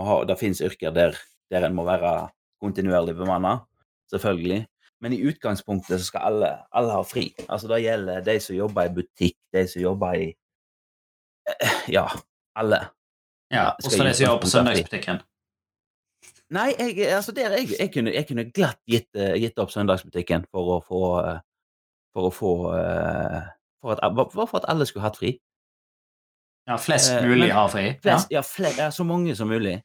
ha, 0.04 0.16
Det 0.28 0.36
finnes 0.40 0.62
yrker 0.62 0.92
der, 0.92 1.16
der 1.52 1.64
en 1.66 1.76
må 1.76 1.86
være 1.88 2.30
kontinuerlig 2.62 3.16
bemanna. 3.16 3.58
Selvfølgelig. 4.12 4.66
Men 5.02 5.14
i 5.14 5.22
utgangspunktet 5.28 6.00
så 6.00 6.10
skal 6.10 6.28
alle, 6.28 6.50
alle 6.72 6.92
ha 6.92 7.04
fri. 7.08 7.30
Altså 7.50 7.68
Det 7.72 7.84
gjelder 7.84 8.26
de 8.26 8.40
som 8.40 8.56
jobber 8.56 8.90
i 8.90 8.94
butikk, 8.98 9.38
de 9.54 9.64
som 9.68 9.82
jobber 9.82 10.20
i 10.20 10.28
eh, 11.52 11.80
Ja, 11.96 12.08
alle. 12.56 12.82
Ja, 13.52 13.72
Også 13.84 14.04
de 14.04 14.14
som 14.14 14.28
jobber 14.28 14.42
på 14.42 14.52
søndagsbutikken. 14.52 15.24
Nei, 16.54 16.76
jeg, 16.78 17.08
altså 17.10 17.34
der, 17.34 17.56
jeg, 17.58 17.72
jeg, 17.80 17.90
kunne, 17.94 18.14
jeg 18.14 18.28
kunne 18.30 18.46
glatt 18.54 18.78
gitt, 18.86 19.10
eh, 19.18 19.34
gitt 19.42 19.58
opp 19.62 19.72
søndagsbutikken 19.74 20.46
for 20.54 20.76
å 20.76 20.80
få 20.86 21.02
eh, 21.24 21.40
For 22.14 22.30
å 22.30 22.34
få 22.34 22.52
eh, 22.78 23.40
for 23.82 23.98
at, 23.98 24.14
Bare 24.16 24.48
for 24.48 24.62
at 24.62 24.70
alle 24.72 24.86
skulle 24.86 25.06
hatt 25.06 25.18
fri. 25.18 25.36
Ja, 26.70 26.78
Flest 26.82 27.12
Eh, 27.12 27.26
mulig 27.26 27.52
har 27.54 27.68
fri. 27.70 27.88
Ja. 27.88 27.98
Flest, 28.02 28.32
ja, 28.34 28.42
flest, 28.46 28.80
ja, 28.82 28.92
så 28.92 29.06
mange 29.06 29.36
som 29.38 29.50
mulig. 29.50 29.80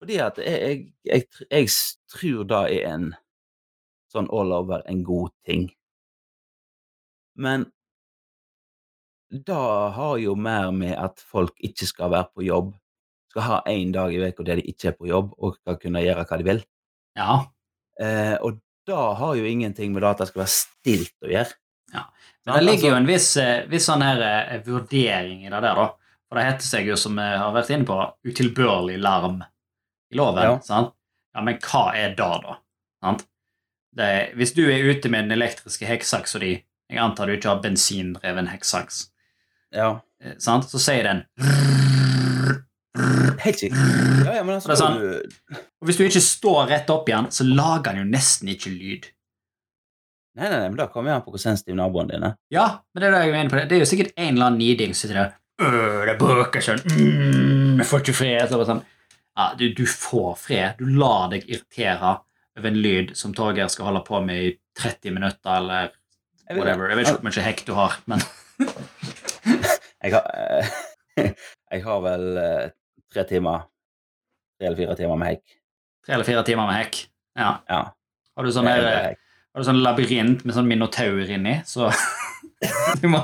Fordi 0.00 0.16
at 0.24 0.38
jeg, 0.40 0.60
jeg, 0.60 0.86
jeg, 1.04 1.24
jeg 1.50 1.68
tror 2.12 2.46
det 2.48 2.62
er 2.76 2.86
en 2.94 3.10
sånn 4.12 4.28
all 4.32 4.52
over 4.56 4.84
en 4.88 5.02
god 5.04 5.32
ting. 5.48 5.68
Men 7.36 7.66
det 9.32 9.60
har 9.96 10.16
jo 10.20 10.34
mer 10.36 10.72
med 10.76 10.96
at 11.00 11.20
folk 11.24 11.56
ikke 11.64 11.88
skal 11.88 12.12
være 12.12 12.28
på 12.34 12.44
jobb. 12.48 12.72
Skal 13.32 13.46
ha 13.48 13.62
én 13.72 13.92
dag 13.94 14.12
i 14.12 14.20
uka 14.20 14.44
der 14.44 14.60
de 14.60 14.66
ikke 14.68 14.90
er 14.92 14.96
på 14.98 15.08
jobb, 15.08 15.32
og 15.40 15.56
skal 15.56 15.78
kunne 15.80 16.02
gjøre 16.04 16.26
hva 16.28 16.38
de 16.38 16.44
vil. 16.50 16.62
ja. 17.16 17.40
Eh, 18.00 18.34
og 18.40 18.56
det 18.88 18.96
har 18.96 19.34
jo 19.36 19.44
ingenting 19.46 19.92
med 19.92 20.02
det 20.02 20.08
at 20.10 20.18
det 20.22 20.26
skal 20.30 20.40
være 20.42 20.50
stilt 20.50 21.12
å 21.22 21.28
gjøre. 21.30 21.52
Ja. 21.92 22.00
Men 22.46 22.54
det 22.56 22.62
ligger 22.64 22.88
jo 22.88 22.94
Altså- 22.94 23.00
en 23.02 23.06
viss, 23.06 23.36
eh, 23.36 23.66
viss 23.68 23.86
sånn 23.86 24.02
her 24.02 24.22
eh, 24.22 24.62
vurdering 24.64 25.42
i 25.46 25.50
det 25.52 25.60
der, 25.62 25.74
da. 25.76 25.84
For 26.28 26.38
det 26.40 26.44
heter 26.46 26.64
seg 26.66 26.86
jo, 26.88 26.96
som 26.96 27.14
vi 27.20 27.22
har 27.22 27.52
vært 27.52 27.70
inne 27.70 27.84
på, 27.86 27.98
utilbørlig 28.26 28.96
larm 28.98 29.42
i 30.10 30.16
loven. 30.16 30.42
Ja. 30.42 30.58
sant? 30.60 30.94
Ja, 31.34 31.42
Men 31.42 31.58
hva 31.58 31.84
er 31.94 32.08
det, 32.16 32.16
da? 32.16 32.56
Sant? 33.04 33.26
Det, 33.94 34.32
hvis 34.36 34.54
du 34.56 34.64
er 34.72 34.88
ute 34.90 35.10
med 35.12 35.28
den 35.28 35.38
elektriske 35.38 35.86
hekksaksa 35.86 36.40
di 36.40 36.64
Jeg 36.90 36.98
antar 36.98 37.26
du 37.26 37.36
ikke 37.36 37.48
har 37.48 37.60
bensindreven 37.62 38.48
hekksaks. 38.48 39.10
Ja, 39.72 40.00
eh, 40.20 40.34
sant? 40.38 40.64
Så 40.64 40.78
sier 40.80 41.02
den 41.04 41.26
helt 43.44 43.60
sikkert. 43.62 44.26
Ja, 44.26 44.36
ja, 44.38 44.44
men 44.46 44.56
altså, 44.56 44.76
sånn- 44.78 45.60
Og 45.82 45.88
hvis 45.88 45.98
du 45.98 46.04
ikke 46.06 46.22
står 46.24 46.70
rett 46.70 46.90
opp 46.94 47.08
igjen, 47.10 47.28
så 47.34 47.46
lager 47.48 47.92
den 47.92 48.04
jo 48.04 48.10
nesten 48.16 48.48
ikke 48.52 48.70
lyd. 48.72 49.08
Nei, 50.38 50.48
nei, 50.48 50.58
nei, 50.62 50.68
men 50.70 50.78
da 50.78 50.86
kommer 50.88 51.10
jeg 51.12 51.18
an 51.20 51.24
på 51.26 51.34
hvor 51.34 51.42
sensitiv 51.42 51.76
naboene 51.76 52.14
dine 52.14 52.30
er. 52.32 52.36
Ja, 52.54 52.66
men 52.94 53.02
det 53.02 53.08
er 53.08 53.14
det 53.18 53.22
jeg 53.26 53.32
mener 53.34 53.52
på 53.52 53.58
det. 53.60 53.64
Det 53.68 53.76
er 53.76 53.82
jo 53.84 53.88
sikkert 53.90 54.12
en 54.16 54.30
eller 54.34 54.46
annen 54.48 54.62
niding 54.62 54.94
som 54.96 55.02
sitter 55.04 55.18
der 55.20 55.32
øh, 55.66 56.06
Det 56.08 56.14
bråker 56.22 56.64
sånn 56.64 56.80
mm, 56.88 57.82
Jeg 57.82 57.88
får 57.90 58.04
ikke 58.04 58.14
fred. 58.16 58.44
Så 58.48 58.62
sånn. 58.70 58.80
Ja, 59.36 59.48
du, 59.60 59.66
du 59.76 59.84
får 59.88 60.30
fred. 60.40 60.78
Du 60.80 60.86
lar 60.96 61.28
deg 61.34 61.44
irritere 61.50 62.14
over 62.56 62.68
en 62.68 62.80
lyd 62.84 63.12
som 63.16 63.34
Torgeir 63.36 63.68
skal 63.72 63.90
holde 63.90 64.04
på 64.06 64.20
med 64.24 64.46
i 64.46 64.50
30 64.80 65.12
minutter, 65.18 65.52
eller 65.58 65.92
whatever. 66.52 66.88
Jeg 66.88 66.98
vet 66.98 67.08
ikke 67.10 67.18
hvor 67.20 67.28
mye 67.28 67.44
hekk 67.48 67.64
du 67.68 67.74
har, 67.76 67.98
men 68.08 68.24
Jeg 70.02 70.12
har, 70.16 70.24
eh, 70.34 70.72
jeg 71.72 71.84
har 71.84 72.00
vel 72.02 72.24
eh, 72.40 72.70
tre 73.12 73.24
timer 73.28 73.66
Tre 74.58 74.68
eller 74.68 74.78
fire 74.78 74.94
timer 74.98 75.16
med 75.18 75.28
hekk. 75.32 75.58
tre 76.06 76.14
eller 76.14 76.24
fire 76.28 76.42
timer 76.46 76.66
med 76.68 76.76
hekk. 76.84 76.98
Ja. 77.38 77.50
Ja. 77.68 77.80
Har 78.36 78.44
du 78.46 78.50
sånn, 78.54 78.68
er 78.70 78.82
her, 78.86 79.16
har 79.54 79.62
du 79.62 79.66
sånn 79.66 79.80
labyrint 79.82 80.44
med 80.46 80.54
sånn 80.56 80.68
minotaur 80.70 81.28
inni, 81.34 81.56
så 81.66 81.88
du 83.02 83.08
må 83.08 83.20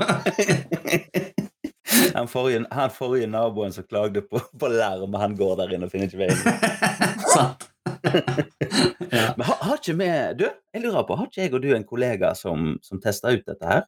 Han 2.14 2.28
forrige, 2.28 2.64
han 2.74 2.90
forrige 2.92 3.28
naboen 3.30 3.72
som 3.72 3.84
klagde 3.88 4.22
på, 4.26 4.40
på 4.60 4.68
larm, 4.72 5.14
han 5.20 5.36
går 5.38 5.54
der 5.60 5.74
inne 5.76 5.86
og 5.88 5.92
finner 5.92 6.08
ikke 6.08 6.20
veien. 6.20 6.40
Sant. 7.34 7.68
ja. 9.12 9.30
Men 9.36 9.44
har, 9.48 9.56
har 9.64 9.78
ikke 9.78 9.94
vi 9.98 10.08
Du, 10.38 10.44
jeg 10.74 10.82
lurer 10.84 11.06
på, 11.08 11.16
har 11.18 11.28
ikke 11.30 11.42
jeg 11.46 11.54
og 11.56 11.62
du 11.64 11.70
en 11.76 11.86
kollega 11.88 12.32
som, 12.38 12.74
som 12.84 13.00
testa 13.02 13.32
ut 13.34 13.44
dette 13.48 13.66
her? 13.68 13.86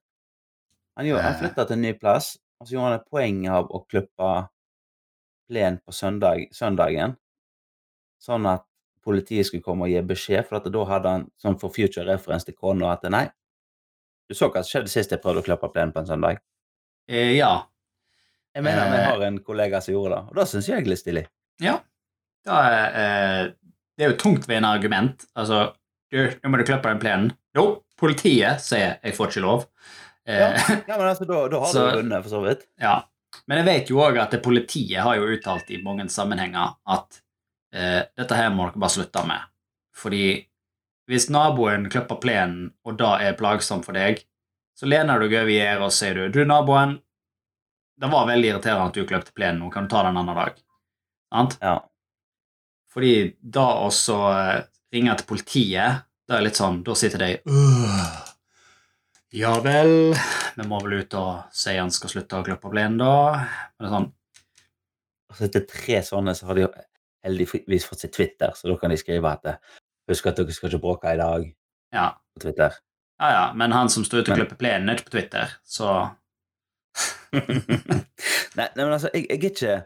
Han, 0.99 1.07
gjorde- 1.09 1.25
han 1.27 1.35
Eh. 1.37 1.41
flytta 1.45 1.67
til 1.69 1.79
en 1.79 1.85
ny 1.89 1.93
plass, 1.99 2.33
og 2.61 2.67
så 2.69 2.75
gjorde 2.77 2.89
han 2.91 2.99
et 3.01 3.11
poeng 3.11 3.43
av 3.53 3.69
å 3.71 3.83
klippe 3.89 4.31
plen 5.51 5.81
på 5.83 5.93
søndag, 5.95 6.47
søndagen, 6.55 7.17
sånn 8.23 8.47
at 8.47 8.63
politiet 9.05 9.49
skulle 9.49 9.65
komme 9.65 9.89
og 9.89 9.93
gi 9.93 10.01
beskjed, 10.07 10.47
for 10.47 10.61
at 10.61 10.69
da 10.71 10.85
hadde 10.87 11.13
han 11.17 11.27
sånn 11.41 11.57
for 11.61 11.73
future 11.75 12.05
reference 12.07 12.47
til 12.47 12.55
kona 12.55 12.93
at 12.95 13.07
nei, 13.11 13.25
du 14.31 14.37
så 14.39 14.47
hva 14.53 14.61
som 14.63 14.71
skjedde 14.71 14.93
sist 14.93 15.11
jeg 15.11 15.23
prøvde 15.25 15.43
å 15.43 15.47
klappe 15.49 15.71
plenen 15.75 15.91
på 15.95 16.03
en 16.05 16.11
søndag. 16.13 16.39
Eh, 17.11 17.33
ja. 17.35 17.65
Jeg 18.55 18.63
mener 18.67 18.91
vi 18.93 18.99
Eh. 19.01 19.07
har 19.09 19.23
en 19.27 19.39
kollega 19.47 19.81
som 19.83 19.95
gjorde 19.95 20.15
det, 20.15 20.23
og 20.31 20.37
da 20.37 20.45
syns 20.47 20.69
jeg 20.69 20.83
er 20.85 20.87
litt 20.91 21.01
stilig. 21.03 21.25
Ja. 21.65 21.81
Da 22.47 22.59
eh, 22.71 23.51
det 23.99 24.07
er 24.07 24.13
jo 24.13 24.17
tungtveiende 24.21 24.69
argument. 24.71 25.27
Altså, 25.35 25.73
du, 26.13 26.19
nå 26.45 26.51
må 26.53 26.59
du 26.61 26.65
klappe 26.69 26.89
den 26.93 27.01
plenen. 27.03 27.33
Jo, 27.57 27.83
politiet 27.99 28.61
sier 28.63 28.99
jeg 29.03 29.17
får 29.17 29.33
ikke 29.33 29.43
lov. 29.45 29.67
Ja. 30.29 30.53
Ja, 30.87 30.95
men 30.97 31.09
altså, 31.09 31.27
da, 31.27 31.49
da 31.51 31.59
har 31.65 31.73
Så- 31.75 31.89
du 31.91 32.03
vunnet, 32.03 32.23
for 32.23 32.31
så 32.37 32.45
vidt. 32.47 32.67
ja. 32.81 33.01
Men 33.47 33.61
jeg 33.61 33.69
vet 33.69 33.91
jo 33.93 34.01
òg 34.03 34.19
at 34.21 34.35
det 34.35 34.43
politiet 34.45 35.03
har 35.05 35.19
jo 35.19 35.29
uttalt 35.35 35.71
i 35.71 35.83
mange 35.83 36.07
sammenhenger 36.11 36.77
at 36.91 37.21
eh, 37.75 38.03
dette 38.19 38.39
her 38.39 38.51
må 38.55 38.69
dere 38.69 38.83
bare 38.83 38.95
slutte 38.97 39.25
med. 39.27 39.47
Fordi 39.97 40.25
hvis 41.11 41.29
naboen 41.35 41.89
klipper 41.91 42.21
plenen, 42.23 42.71
og 42.87 42.99
det 42.99 43.13
er 43.27 43.39
plagsomt 43.39 43.87
for 43.87 43.99
deg, 43.99 44.23
så 44.79 44.89
lener 44.89 45.19
du 45.19 45.27
deg 45.27 45.41
over 45.43 45.53
gjerdet 45.53 45.87
og 45.87 45.95
sier 45.95 46.17
du, 46.17 46.27
du 46.33 46.45
naboen, 46.47 46.99
det 48.01 48.09
var 48.09 48.29
veldig 48.31 48.53
irriterende 48.53 48.89
at 48.89 48.97
du 48.97 49.07
klipte 49.09 49.35
plenen, 49.37 49.61
nå 49.61 49.71
kan 49.75 49.85
du 49.85 49.93
ta 49.93 50.05
det 50.05 50.13
en 50.13 50.21
annen 50.23 50.39
dag. 50.39 50.61
Sant? 51.35 51.59
Ja. 51.61 51.77
Fordi 52.91 53.15
da 53.43 53.67
også 53.85 54.19
eh, 54.31 54.57
ringe 54.95 55.19
til 55.19 55.29
politiet, 55.29 56.07
da 56.27 56.39
er 56.39 56.47
litt 56.47 56.59
sånn, 56.59 56.81
da 56.87 56.95
sitter 56.99 57.23
de 57.23 57.31
«Øh, 57.51 58.30
Ja 59.31 59.53
vel, 59.63 60.11
vi 60.57 60.65
må 60.67 60.81
vel 60.83 61.05
ut 61.05 61.15
og 61.15 61.53
si 61.55 61.77
han 61.77 61.93
skal 61.95 62.11
slutte 62.11 62.41
å 62.41 62.47
klippe 62.47 62.71
plenen, 62.73 62.99
da. 62.99 63.45
Men 63.79 63.85
det 63.85 63.87
er 63.87 63.95
sånn, 63.95 64.09
Altså 65.31 65.45
etter 65.47 65.63
tre 65.71 66.01
sånne, 66.03 66.33
så 66.35 66.49
har 66.49 66.59
de 66.59 66.65
heldigvis 67.23 67.85
fått 67.87 68.03
seg 68.03 68.11
Twitter, 68.17 68.51
så 68.59 68.67
da 68.67 68.75
kan 68.81 68.91
de 68.91 68.97
skrive 68.99 69.31
at 69.31 69.61
Husk 70.11 70.27
at 70.27 70.41
dere 70.41 70.57
skal 70.57 70.73
ikke 70.73 70.81
bråke 70.83 71.13
i 71.15 71.21
dag 71.21 71.45
ja, 71.95 72.09
på 72.35 72.43
Twitter. 72.43 72.75
ja, 73.23 73.29
ja, 73.31 73.45
men 73.55 73.71
han 73.71 73.93
som 73.93 74.03
står 74.03 74.25
ute 74.25 74.33
og 74.35 74.41
klipper 74.41 74.59
plenen, 74.59 74.91
er 74.91 74.99
ikke 74.99 75.13
på 75.13 75.15
Twitter, 75.15 75.53
så 75.63 75.93
nei, 78.59 78.67
nei, 78.67 78.83
men 78.83 78.97
altså, 78.97 79.13
jeg, 79.15 79.29
jeg 79.29 79.37
er 79.37 79.47
ikke 79.53 79.77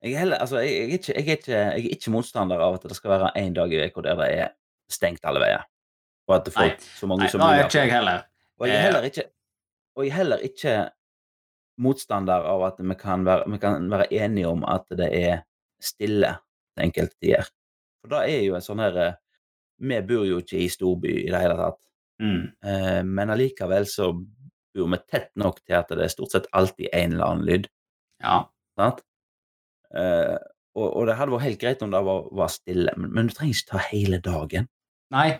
jeg 0.00 0.14
er, 0.14 0.18
heller, 0.18 0.42
altså, 0.42 0.64
jeg, 0.64 0.72
jeg, 0.74 0.82
er 0.82 0.98
ikke, 0.98 1.12
jeg, 1.12 1.22
er 1.28 1.38
ikke, 1.38 1.52
jeg 1.52 1.84
er 1.84 1.94
ikke 1.94 2.14
motstander 2.16 2.64
av 2.66 2.80
at 2.80 2.88
det 2.90 2.98
skal 2.98 3.14
være 3.14 3.30
én 3.38 3.54
dag 3.54 3.70
i 3.70 3.84
uka 3.84 4.02
der 4.08 4.18
det 4.18 4.28
er 4.40 4.50
stengt 4.90 5.28
alle 5.28 5.44
veier. 5.44 5.62
Og 6.26 6.36
at 6.40 6.50
folk, 6.54 6.82
så 6.96 7.06
mange 7.06 7.28
Nei, 7.28 7.30
som 7.30 7.42
da 7.42 7.52
er 7.52 7.60
mulig 7.60 7.68
ikke 7.68 7.84
jeg 7.84 7.94
heller. 7.94 8.24
Og 8.60 8.68
jeg 8.68 8.76
er 8.76 8.86
heller 8.88 9.06
ikke, 9.08 9.24
og 9.96 10.04
jeg 10.04 10.10
er 10.12 10.16
heller 10.20 10.42
ikke 10.44 10.74
motstander 11.80 12.44
av 12.50 12.64
at 12.66 12.80
vi 12.84 12.96
kan, 13.00 13.24
være, 13.24 13.46
vi 13.48 13.58
kan 13.62 13.86
være 13.90 14.10
enige 14.12 14.50
om 14.50 14.64
at 14.68 14.84
det 14.98 15.08
er 15.16 15.38
stille 15.80 16.34
til 16.76 16.84
enkelte 16.84 17.16
tider. 17.22 17.48
For 18.02 18.12
da 18.12 18.22
er 18.28 18.42
jo 18.44 18.56
en 18.58 18.64
sånn 18.64 18.82
her 18.84 18.96
eh, 19.00 19.18
Vi 19.80 19.96
bor 20.04 20.26
jo 20.28 20.42
ikke 20.42 20.58
i 20.60 20.68
storby 20.68 21.12
i 21.22 21.30
det 21.32 21.40
hele 21.40 21.56
tatt, 21.56 21.80
Mm. 22.20 22.50
eh, 22.68 22.98
men 23.08 23.30
allikevel 23.32 23.86
så 23.88 24.10
bor 24.12 24.88
vi 24.92 24.98
tett 25.08 25.30
nok 25.40 25.62
til 25.64 25.78
at 25.78 25.88
det 25.88 26.02
er 26.04 26.10
stort 26.12 26.34
sett 26.34 26.48
alltid 26.52 26.90
en 26.92 27.14
eller 27.14 27.24
annen 27.30 27.46
lyd. 27.48 27.68
Ja. 28.20 28.42
Sant? 28.76 29.00
Eh, 29.96 30.36
og, 30.76 30.84
og 30.84 31.06
det 31.08 31.14
hadde 31.16 31.32
vært 31.32 31.46
helt 31.46 31.60
greit 31.62 31.80
om 31.86 31.94
det 31.94 32.02
var, 32.04 32.28
var 32.36 32.52
stille, 32.52 32.92
men, 33.00 33.08
men 33.16 33.30
du 33.30 33.32
trenger 33.32 33.56
ikke 33.56 33.70
ta 33.72 33.80
hele 33.86 34.20
dagen. 34.20 34.68
Nei, 35.16 35.30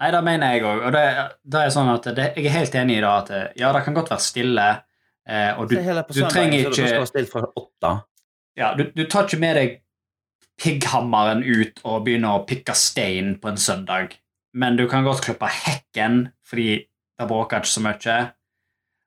nei, 0.00 0.10
det 0.14 0.22
mener 0.24 0.54
jeg 0.54 0.62
òg. 0.64 0.84
Og 0.88 0.92
det, 0.96 1.02
det 1.44 1.60
er 1.66 1.74
sånn 1.74 1.90
at 1.92 2.08
det, 2.16 2.28
jeg 2.36 2.46
er 2.48 2.56
helt 2.58 2.74
enig 2.80 2.96
i 2.98 3.02
det 3.04 3.10
at 3.10 3.30
ja, 3.60 3.72
det 3.76 3.84
kan 3.84 3.94
godt 3.98 4.10
være 4.10 4.24
stille, 4.24 4.66
eh, 5.28 5.52
og 5.60 5.68
du, 5.68 5.76
du 5.76 6.20
trenger 6.32 6.58
ikke- 6.70 7.46
åtte. 7.60 7.92
ja, 8.56 8.74
du, 8.74 8.84
du 8.96 9.04
tar 9.06 9.28
ikke 9.28 9.38
med 9.40 9.56
deg 9.60 9.78
pigghammeren 10.60 11.42
ut 11.46 11.80
og 11.88 12.02
begynner 12.04 12.36
å 12.40 12.44
pikke 12.48 12.74
stein 12.76 13.36
på 13.40 13.48
en 13.52 13.56
søndag. 13.60 14.16
men 14.52 14.74
du 14.76 14.88
kan 14.90 15.04
godt 15.06 15.20
klippe 15.22 15.46
hekken 15.46 16.32
fordi 16.44 16.86
det 17.20 17.26
bråker 17.30 17.60
ikke 17.62 17.70
så 17.70 17.80
mye. 17.84 18.14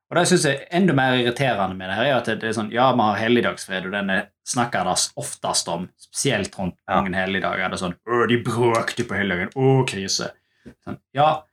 Og 0.10 0.16
det 0.16 0.28
synes 0.30 0.44
jeg 0.46 0.56
er 0.62 0.78
enda 0.78 0.94
mer 0.96 1.18
irriterende 1.18 1.76
med 1.76 1.90
det 1.90 1.96
her, 1.98 2.06
er 2.06 2.16
at 2.22 2.26
det 2.40 2.44
er 2.48 2.54
sånn, 2.56 2.70
ja, 2.72 2.86
vi 2.96 3.02
har 3.02 3.18
helligdagsfred, 3.20 3.86
og 3.90 3.92
den 3.92 4.10
er- 4.10 4.28
snakker 4.48 4.84
det 4.88 4.96
oftest 5.18 5.68
om, 5.68 5.90
spesielt 5.98 6.56
rundt 6.60 6.78
Ja. 6.88 7.02
mange 7.02 7.16
helligdager. 7.16 7.70
Det 7.70 7.74
er 7.82 7.84
sånn, 7.88 7.96
å, 8.08 8.28
de 8.28 8.38
bråkte 8.44 9.04
på 9.08 9.16
helligdagen, 9.18 9.52
å, 9.56 9.86
krise. 9.86 10.32
Sånn, 10.86 10.98
ja, 11.14 11.44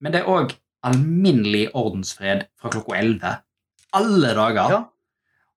men 0.00 0.12
det 0.12 0.20
er 0.22 0.30
også 0.32 0.56
alminnelig 0.90 1.66
ordensfred 1.76 2.46
fra 2.58 2.70
klokka 2.72 2.96
11. 2.98 3.34
Alle 3.98 4.34
dager. 4.34 4.70
Ja. 4.72 4.78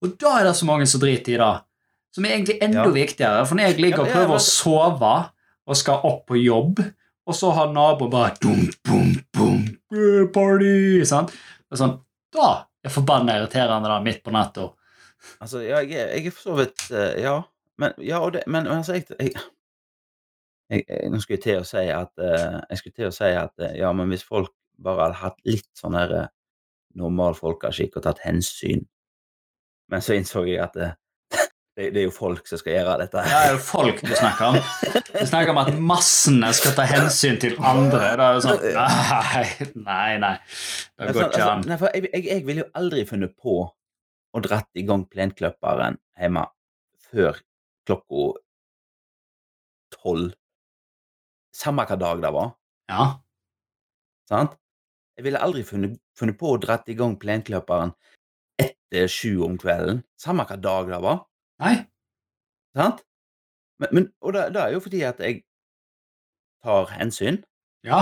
Og 0.04 0.18
da 0.20 0.34
er 0.40 0.44
det 0.50 0.56
så 0.60 0.66
mange 0.68 0.86
som 0.90 1.00
driter 1.02 1.36
i 1.36 1.38
det. 1.40 1.52
Som 2.14 2.26
er 2.28 2.36
egentlig 2.36 2.58
enda 2.62 2.84
Ja. 2.84 2.92
viktigere. 2.92 3.46
For 3.48 3.56
når 3.56 3.70
jeg 3.72 3.80
ligger 3.80 4.02
og 4.04 4.10
prøver 4.12 4.28
men- 4.28 4.38
å 4.38 4.42
sove 4.44 5.14
og 5.66 5.78
skal 5.78 6.02
opp 6.04 6.26
på 6.28 6.36
jobb, 6.44 6.80
og 7.26 7.34
så 7.34 7.54
har 7.56 7.72
naboen 7.72 8.12
bare 8.12 8.36
dum, 8.42 8.68
bum, 8.84 9.16
bum, 9.32 10.30
party, 10.34 11.06
sant? 11.06 11.32
Er 11.72 11.78
sånn, 11.78 12.00
Da 12.34 12.66
er 12.84 12.90
forbanna 12.90 13.34
irriterende 13.40 13.86
da, 13.88 14.00
midt 14.02 14.24
på 14.24 14.32
natta. 14.32 14.72
Altså, 15.40 15.62
ja, 15.64 15.78
jeg, 15.80 15.92
er- 15.94 16.16
jeg 16.18 16.26
er 16.28 16.32
for 16.32 16.50
så 16.52 16.56
vidt 16.58 16.92
eh, 16.92 17.22
Ja. 17.22 17.44
Men, 17.78 17.94
ja, 17.98 18.20
og 18.20 18.34
det, 18.34 18.44
men 18.48 18.66
altså, 18.68 18.94
jeg, 18.94 19.06
jeg, 19.20 19.34
jeg, 20.74 21.12
Nå 21.12 21.20
skulle 21.22 21.40
jeg 21.40 21.46
til 21.46 21.62
å 21.62 21.68
si 21.68 21.84
at 21.94 22.24
eh, 22.24 22.58
Jeg 22.70 22.82
skulle 22.82 22.98
til 22.98 23.10
å 23.10 23.16
si 23.16 23.30
at 23.30 23.64
eh, 23.64 23.78
ja, 23.82 23.92
men 23.96 24.12
hvis 24.14 24.26
folk 24.28 24.54
bare 24.84 25.08
hadde 25.08 25.22
hatt 25.22 25.40
litt 25.48 25.70
sånn 25.78 25.98
her 25.98 26.16
eh, 26.18 26.32
normal 27.00 27.38
folkeskikk 27.38 28.00
og 28.00 28.06
tatt 28.08 28.24
hensyn 28.26 28.84
Men 29.92 30.04
så 30.06 30.18
innså 30.18 30.46
jeg 30.48 30.62
at 30.64 30.78
det, 30.78 30.90
det, 31.78 31.92
det 31.96 32.04
er 32.04 32.08
jo 32.08 32.16
folk 32.16 32.48
som 32.50 32.62
skal 32.62 32.78
gjøre 32.78 32.98
dette. 33.04 33.24
Det 33.28 33.38
er 33.38 33.52
jo 33.54 33.62
folk 33.66 34.02
du 34.02 34.14
snakker 34.14 34.54
om. 34.54 34.58
Du 35.14 35.26
snakker 35.30 35.54
om 35.54 35.62
at 35.62 35.72
massene 35.94 36.50
skal 36.58 36.76
ta 36.78 36.86
hensyn 36.90 37.38
til 37.42 37.58
andre. 37.62 38.14
Da 38.18 38.30
er 38.32 38.38
det 38.40 38.44
sånn 38.46 38.66
Nei, 39.86 39.86
nei. 39.86 40.18
nei. 40.24 40.34
Det 40.42 41.08
Altså, 41.08 41.20
går 41.20 41.28
ikke 41.28 41.42
altså, 41.42 41.52
an. 41.54 41.80
for 41.82 41.94
jeg, 41.94 42.10
jeg, 42.14 42.26
jeg 42.30 42.46
ville 42.48 42.66
jo 42.66 42.70
aldri 42.80 43.06
funnet 43.10 43.36
på 43.38 43.58
å 44.34 44.42
dratt 44.42 44.70
i 44.80 44.86
gang 44.88 45.06
plenklipperen 45.10 46.00
hjemme 46.18 46.48
før 47.10 47.38
klokka 47.88 48.24
tolv. 49.94 50.34
Samme 51.54 51.86
hva 51.86 51.98
dag 52.00 52.22
det 52.24 52.34
var. 52.34 52.54
Ja. 52.92 53.06
sant? 54.30 54.58
Jeg 55.18 55.28
ville 55.28 55.42
aldri 55.46 55.62
funnet, 55.68 56.00
funnet 56.18 56.38
på 56.40 56.56
å 56.56 56.60
dratt 56.62 56.90
i 56.90 56.96
gang 56.98 57.14
plenkløperen 57.22 57.94
etter 58.62 59.10
sju 59.12 59.44
om 59.46 59.58
kvelden. 59.62 60.02
Samme 60.20 60.46
hva 60.50 60.58
dag 60.58 60.90
det 60.90 61.02
var. 61.04 61.24
Nei. 61.62 61.76
sant? 62.78 63.04
Men, 63.82 63.90
men, 63.92 64.08
og 64.22 64.34
det, 64.34 64.48
det 64.56 64.64
er 64.64 64.74
jo 64.74 64.82
fordi 64.82 65.04
at 65.06 65.22
jeg 65.22 65.44
tar 66.66 66.90
hensyn. 66.98 67.42
Ja. 67.86 68.02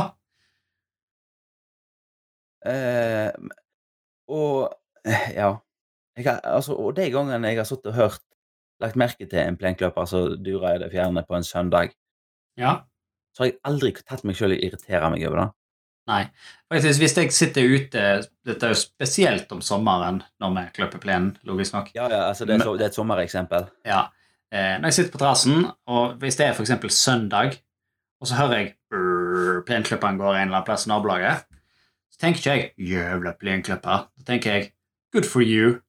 Eh, 2.67 3.31
og 4.31 4.71
ja. 5.39 5.55
Har, 6.21 6.39
altså, 6.43 6.75
og 6.75 6.95
de 6.95 7.07
gangene 7.11 7.49
jeg 7.49 7.57
har 7.61 7.67
sittet 7.67 7.91
og 7.93 7.97
hørt, 7.97 8.23
lagt 8.83 8.99
merke 8.99 9.25
til 9.25 9.39
en 9.41 9.57
plenkløper 9.57 10.07
som 10.09 10.35
durer 10.43 10.75
i 10.75 10.81
det 10.83 10.91
fjerne 10.93 11.23
på 11.27 11.37
en 11.39 11.47
søndag, 11.47 11.95
Ja. 12.59 12.81
Så 13.31 13.43
har 13.43 13.51
jeg 13.51 13.59
aldri 13.67 13.93
tatt 14.01 14.23
meg 14.27 14.37
sjøl 14.37 14.55
i 14.55 14.59
å 14.59 14.63
irritere 14.67 15.11
meg 15.13 15.25
over 15.29 15.43
det. 15.43 15.47
Nei. 16.11 16.21
Faktisk, 16.71 16.99
hvis 17.03 17.13
jeg 17.15 17.33
sitter 17.35 17.73
ute 17.77 18.03
Dette 18.47 18.65
er 18.65 18.71
jo 18.73 18.79
spesielt 18.79 19.51
om 19.53 19.59
sommeren 19.63 20.23
når 20.41 20.55
vi 20.55 20.63
klipper 20.79 21.01
plenen, 21.03 21.35
logisk 21.47 21.75
nok. 21.77 21.91
Ja, 21.95 22.07
ja, 22.09 22.23
altså, 22.31 22.47
det, 22.49 22.57
er, 22.57 22.65
så, 22.65 22.73
det 22.79 22.87
er 22.87 22.91
et 22.91 22.97
sommereksempel. 22.97 23.67
Ja. 23.87 24.07
Eh, 24.51 24.75
når 24.81 24.89
jeg 24.89 24.97
sitter 24.97 25.13
på 25.13 25.21
terrassen, 25.21 25.67
og 25.87 26.17
hvis 26.19 26.39
det 26.39 26.47
er 26.47 26.57
eksempel 26.59 26.91
søndag, 26.91 27.59
og 28.19 28.27
så 28.27 28.39
hører 28.41 28.57
jeg 28.57 28.73
plenklipperen 29.65 30.19
går 30.19 30.33
en 30.35 30.41
eller 30.41 30.59
annen 30.59 30.67
plass 30.67 30.85
i 30.87 30.91
nabolaget, 30.91 31.45
så 32.11 32.25
tenker 32.25 32.41
ikke 32.41 32.55
jeg 32.55 32.71
'jævla 32.77 33.33
plenklipper'. 33.39 34.07
Da 34.17 34.25
tenker 34.27 34.51
jeg 34.51 34.71
'good 35.13 35.29
for 35.29 35.41
you'. 35.41 35.79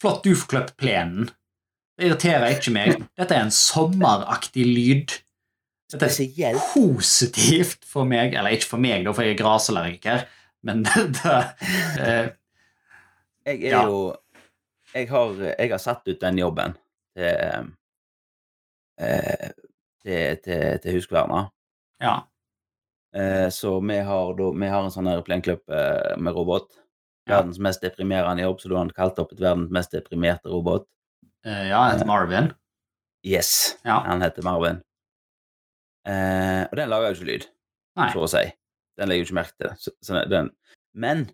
Flott 0.00 0.24
du 0.24 0.34
får 0.34 0.48
klippe 0.48 0.72
plenen. 0.78 1.30
Det 1.98 2.06
irriterer 2.06 2.52
ikke 2.52 2.72
meg. 2.72 3.04
Dette 3.16 3.34
er 3.34 3.44
en 3.44 3.50
sommeraktig 3.50 4.66
lyd. 4.66 5.16
Spesielt 5.92 6.62
positivt 6.74 7.84
for 7.86 8.04
meg, 8.08 8.34
eller 8.34 8.50
ikke 8.56 8.66
for 8.72 8.82
meg, 8.82 9.04
da, 9.06 9.12
for 9.14 9.22
jeg 9.22 9.36
er 9.36 9.38
grasallergiker, 9.42 10.24
men 10.66 10.82
det, 11.16 11.36
eh, 12.02 12.28
Jeg 13.46 13.60
er 13.62 13.70
Ja. 13.70 13.82
jo 13.86 14.14
jeg 14.94 15.08
har, 15.10 15.34
jeg 15.58 15.70
har 15.70 15.78
satt 15.82 16.08
ut 16.08 16.20
den 16.22 16.38
jobben 16.40 16.72
til 17.16 17.66
eh, 18.98 19.50
til, 20.02 20.36
til, 20.42 20.78
til 20.82 20.94
Huskverna. 20.96 21.44
Ja. 22.02 22.16
Eh, 23.16 23.48
så 23.50 23.76
vi 23.80 23.96
har, 24.06 24.34
da, 24.38 24.50
vi 24.54 24.68
har 24.72 24.84
en 24.86 24.92
sånn 24.94 25.08
eh, 25.10 26.16
med 26.18 26.32
robot. 26.34 26.68
Verdens 27.26 27.58
mest 27.58 27.82
deprimerende 27.82 28.44
jobb, 28.44 28.60
så 28.62 28.68
da 28.70 28.76
har 28.76 28.84
han 28.86 28.94
kalt 28.94 29.18
opp 29.18 29.32
et 29.34 29.40
verdens 29.42 29.70
mest 29.74 29.90
deprimerte 29.96 30.48
robot. 30.52 30.86
Eh, 31.44 31.68
ja, 31.72 31.80
han 31.82 31.96
heter 31.96 32.06
Marvin. 32.06 32.52
Yes, 33.26 33.76
Ja. 33.84 34.00
han 34.06 34.22
heter 34.22 34.42
Marvin. 34.46 34.80
Eh, 36.06 36.62
og 36.70 36.76
den 36.78 36.92
lager 36.92 37.10
jo 37.10 37.18
ikke 37.18 37.30
lyd, 37.32 37.48
Nei. 37.98 38.10
for 38.14 38.26
å 38.26 38.30
si. 38.30 38.44
Den 38.96 39.10
legger 39.10 39.24
jo 39.24 39.28
ikke 39.28 39.40
merke 39.40 39.56
til 39.56 39.68
det. 39.68 39.74
Så, 39.82 39.92
så 40.04 40.22
den. 40.30 40.52
Men 40.96 41.26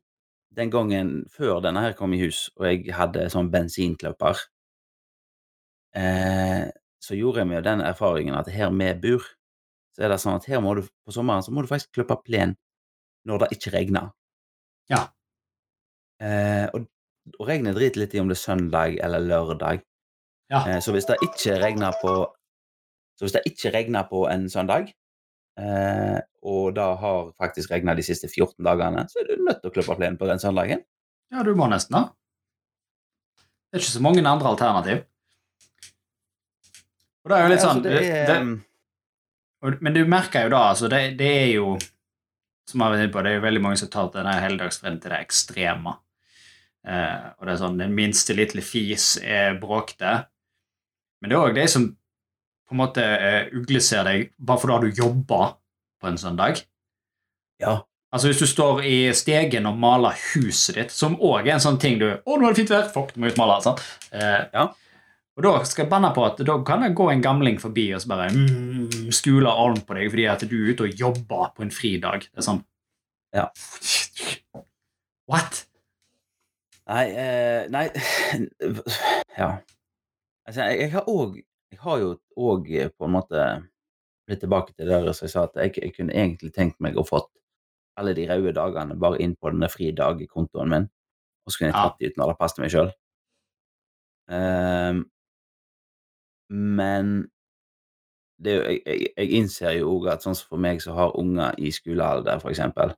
den 0.56 0.72
gangen 0.72 1.12
før 1.32 1.60
denne 1.64 1.84
her 1.84 1.96
kom 1.96 2.14
i 2.16 2.20
hus, 2.22 2.46
og 2.58 2.68
jeg 2.68 2.96
hadde 2.96 3.28
sånn 3.32 3.50
bensinklipper, 3.52 4.40
eh, 5.96 6.66
så 7.02 7.18
gjorde 7.18 7.42
jeg 7.42 7.50
meg 7.50 7.64
den 7.66 7.84
erfaringen 7.84 8.36
at 8.38 8.50
her 8.52 8.72
vi 8.74 8.90
bor, 9.02 9.28
så 9.92 10.06
er 10.06 10.12
det 10.12 10.20
sånn 10.22 10.38
at 10.38 10.48
her 10.48 10.62
må 10.64 10.74
du 10.78 10.84
på 11.04 11.12
sommeren 11.12 11.44
så 11.44 11.52
må 11.52 11.64
du 11.64 11.68
faktisk 11.68 11.92
klippe 11.98 12.16
plen 12.24 12.54
når 13.28 13.44
det 13.44 13.48
ikke 13.56 13.72
regner. 13.74 14.12
Ja. 14.90 15.04
Eh, 16.22 16.68
og, 16.72 16.86
og 17.38 17.48
regnet 17.48 17.76
driter 17.76 18.02
litt 18.02 18.14
i 18.16 18.22
om 18.22 18.30
det 18.30 18.38
er 18.38 18.44
søndag 18.44 18.96
eller 19.04 19.24
lørdag. 19.24 19.82
Ja. 20.52 20.62
Eh, 20.64 20.78
så 20.84 20.94
hvis 20.94 21.08
det 21.10 21.20
ikke 21.24 21.58
regner 21.62 21.96
på 22.00 22.14
Så 23.18 23.26
hvis 23.26 23.34
det 23.36 23.42
ikke 23.50 23.72
regner 23.74 24.06
på 24.08 24.24
en 24.30 24.48
søndag, 24.50 24.88
eh, 25.60 26.18
og 26.42 26.74
det 26.74 26.88
har 27.02 27.30
faktisk 27.38 27.70
regna 27.74 27.94
de 27.94 28.02
siste 28.06 28.28
14 28.30 28.64
dagene, 28.66 29.04
så 29.10 29.20
er 29.22 29.28
du 29.30 29.44
nødt 29.44 29.60
til 29.62 29.70
å 29.70 29.74
klippe 29.74 29.96
plenen 29.98 30.18
på 30.18 30.26
den 30.30 30.40
søndagen. 30.42 30.82
Ja, 31.32 31.42
du 31.46 31.54
må 31.56 31.68
nesten 31.70 31.96
da. 31.98 32.02
Det 33.72 33.78
er 33.78 33.84
ikke 33.84 33.94
så 33.98 34.02
mange 34.04 34.24
andre 34.26 34.50
alternativ. 34.52 35.04
Og 37.22 37.30
det 37.30 37.36
er 37.38 37.42
jo 37.44 37.50
litt 37.52 37.60
Altså, 37.62 37.70
sånn 37.70 37.82
det 37.84 37.92
er, 38.02 38.26
det, 38.26 38.60
og- 39.62 39.82
Men 39.82 39.94
du 39.94 40.04
merker 40.04 40.42
jo 40.44 40.48
da, 40.50 40.62
altså, 40.72 40.88
det, 40.90 41.16
det 41.18 41.28
er 41.42 41.50
jo 41.54 41.78
Som 42.66 42.80
jeg 42.80 42.86
har 42.88 42.92
vært 42.96 43.02
inne 43.04 43.12
på, 43.12 43.22
det 43.22 43.30
er 43.30 43.34
jo 43.40 43.46
veldig 43.46 43.60
mange 43.62 43.76
som 43.80 43.88
tar 43.90 44.10
denne 44.14 44.32
helligdagsfreden 44.40 45.00
til 45.02 45.10
det 45.10 45.18
ekstreme. 45.26 45.96
Eh, 46.86 47.24
og 47.38 47.46
det 47.46 47.52
er 47.52 47.58
sånn 47.58 47.78
Den 47.78 47.94
minste 47.94 48.36
lille 48.38 48.62
fis 48.62 49.16
er 49.18 49.58
bråkete. 49.58 50.12
Men 51.20 51.28
det 51.30 51.36
er 51.36 51.42
òg 51.42 51.54
de 51.58 51.66
som 51.68 51.88
på 52.68 52.74
en 52.76 52.80
måte 52.82 53.02
uh, 53.04 53.48
ugleser 53.58 54.04
deg 54.06 54.28
bare 54.38 54.62
fordi 54.62 54.90
du 54.90 55.00
jobber 55.02 55.56
på 56.02 56.08
en 56.10 56.18
søndag. 56.18 56.62
ja, 57.62 57.80
Altså 58.12 58.28
Hvis 58.28 58.42
du 58.42 58.46
står 58.46 58.82
i 58.84 58.96
stegen 59.16 59.64
og 59.66 59.78
maler 59.80 60.12
huset 60.34 60.76
ditt, 60.76 60.90
som 60.92 61.14
òg 61.16 61.46
er 61.46 61.54
en 61.54 61.62
sånn 61.64 61.78
ting 61.80 61.94
du 62.00 62.10
Å, 62.12 62.34
nå 62.36 62.44
er 62.44 62.52
det 62.52 62.58
fint 62.60 62.72
vær! 62.74 62.90
Fuck, 62.92 63.14
må 63.16 63.30
utmale. 63.30 63.60
Sant? 63.64 63.80
Eh, 64.12 64.42
Ja. 64.52 64.66
Og 65.32 65.46
da 65.46 65.52
skal 65.64 65.86
jeg 65.86 65.90
banne 65.94 66.10
på 66.12 66.26
at 66.26 66.42
da 66.44 66.58
kan 66.60 66.82
det 66.84 66.90
gå 66.92 67.06
en 67.08 67.22
gamling 67.24 67.56
forbi 67.56 67.86
og 67.96 68.02
så 68.02 68.10
bare 68.10 68.26
mm, 68.34 69.06
skule 69.16 69.48
arm 69.48 69.78
på 69.80 69.94
deg 69.96 70.10
fordi 70.12 70.26
at 70.28 70.42
du 70.44 70.52
er 70.58 70.74
ute 70.74 70.84
og 70.84 70.98
jobber 71.00 71.54
på 71.56 71.64
en 71.64 71.72
fridag. 71.72 72.26
Det 72.28 72.42
er 72.42 72.44
sånn 72.50 72.60
Ja. 73.32 73.46
What? 75.32 75.62
Nei, 76.92 77.04
eh, 77.16 77.62
nei 77.72 77.86
Ja. 79.40 79.48
Altså, 80.44 80.66
jeg, 80.66 80.80
jeg 80.82 80.90
har 80.98 81.08
òg 81.08 81.40
har 81.84 82.00
jo 82.02 82.10
òg 82.38 82.68
på 82.96 83.06
en 83.08 83.14
måte 83.16 83.44
blitt 84.28 84.42
tilbake 84.44 84.74
til 84.76 84.88
det 84.88 85.14
som 85.16 85.26
jeg 85.26 85.32
sa, 85.34 85.44
at 85.48 85.58
jeg, 85.60 85.74
jeg 85.82 85.94
kunne 85.96 86.14
egentlig 86.14 86.52
tenkt 86.54 86.80
meg 86.80 86.96
å 86.98 87.04
fått 87.06 87.30
alle 88.00 88.14
de 88.16 88.24
røde 88.30 88.54
dagene 88.56 88.96
bare 88.98 89.20
inn 89.20 89.34
på 89.36 89.50
denne 89.52 89.68
fridag-kontoen 89.68 90.70
min, 90.72 90.86
og 91.44 91.52
så 91.52 91.58
kunne 91.60 91.72
jeg 91.72 91.76
tatt 91.78 91.98
de 92.00 92.08
ut 92.10 92.20
når 92.20 92.32
det 92.32 92.38
passet 92.40 92.62
meg 92.62 92.72
sjøl. 92.72 92.92
men 96.52 97.12
det, 98.42 98.52
er 98.52 98.56
jo- 98.56 98.64
jeg, 98.70 98.82
jeg, 98.86 99.12
jeg 99.16 99.30
innser 99.38 99.76
jo 99.78 99.92
òg 99.96 100.08
at 100.12 100.24
sånn 100.24 100.34
som 100.38 100.48
for 100.54 100.62
meg 100.62 100.80
som 100.82 100.96
har 100.98 101.14
unger 101.18 101.54
i 101.58 101.70
skolealder, 101.74 102.40
for 102.42 102.50
eksempel, 102.54 102.94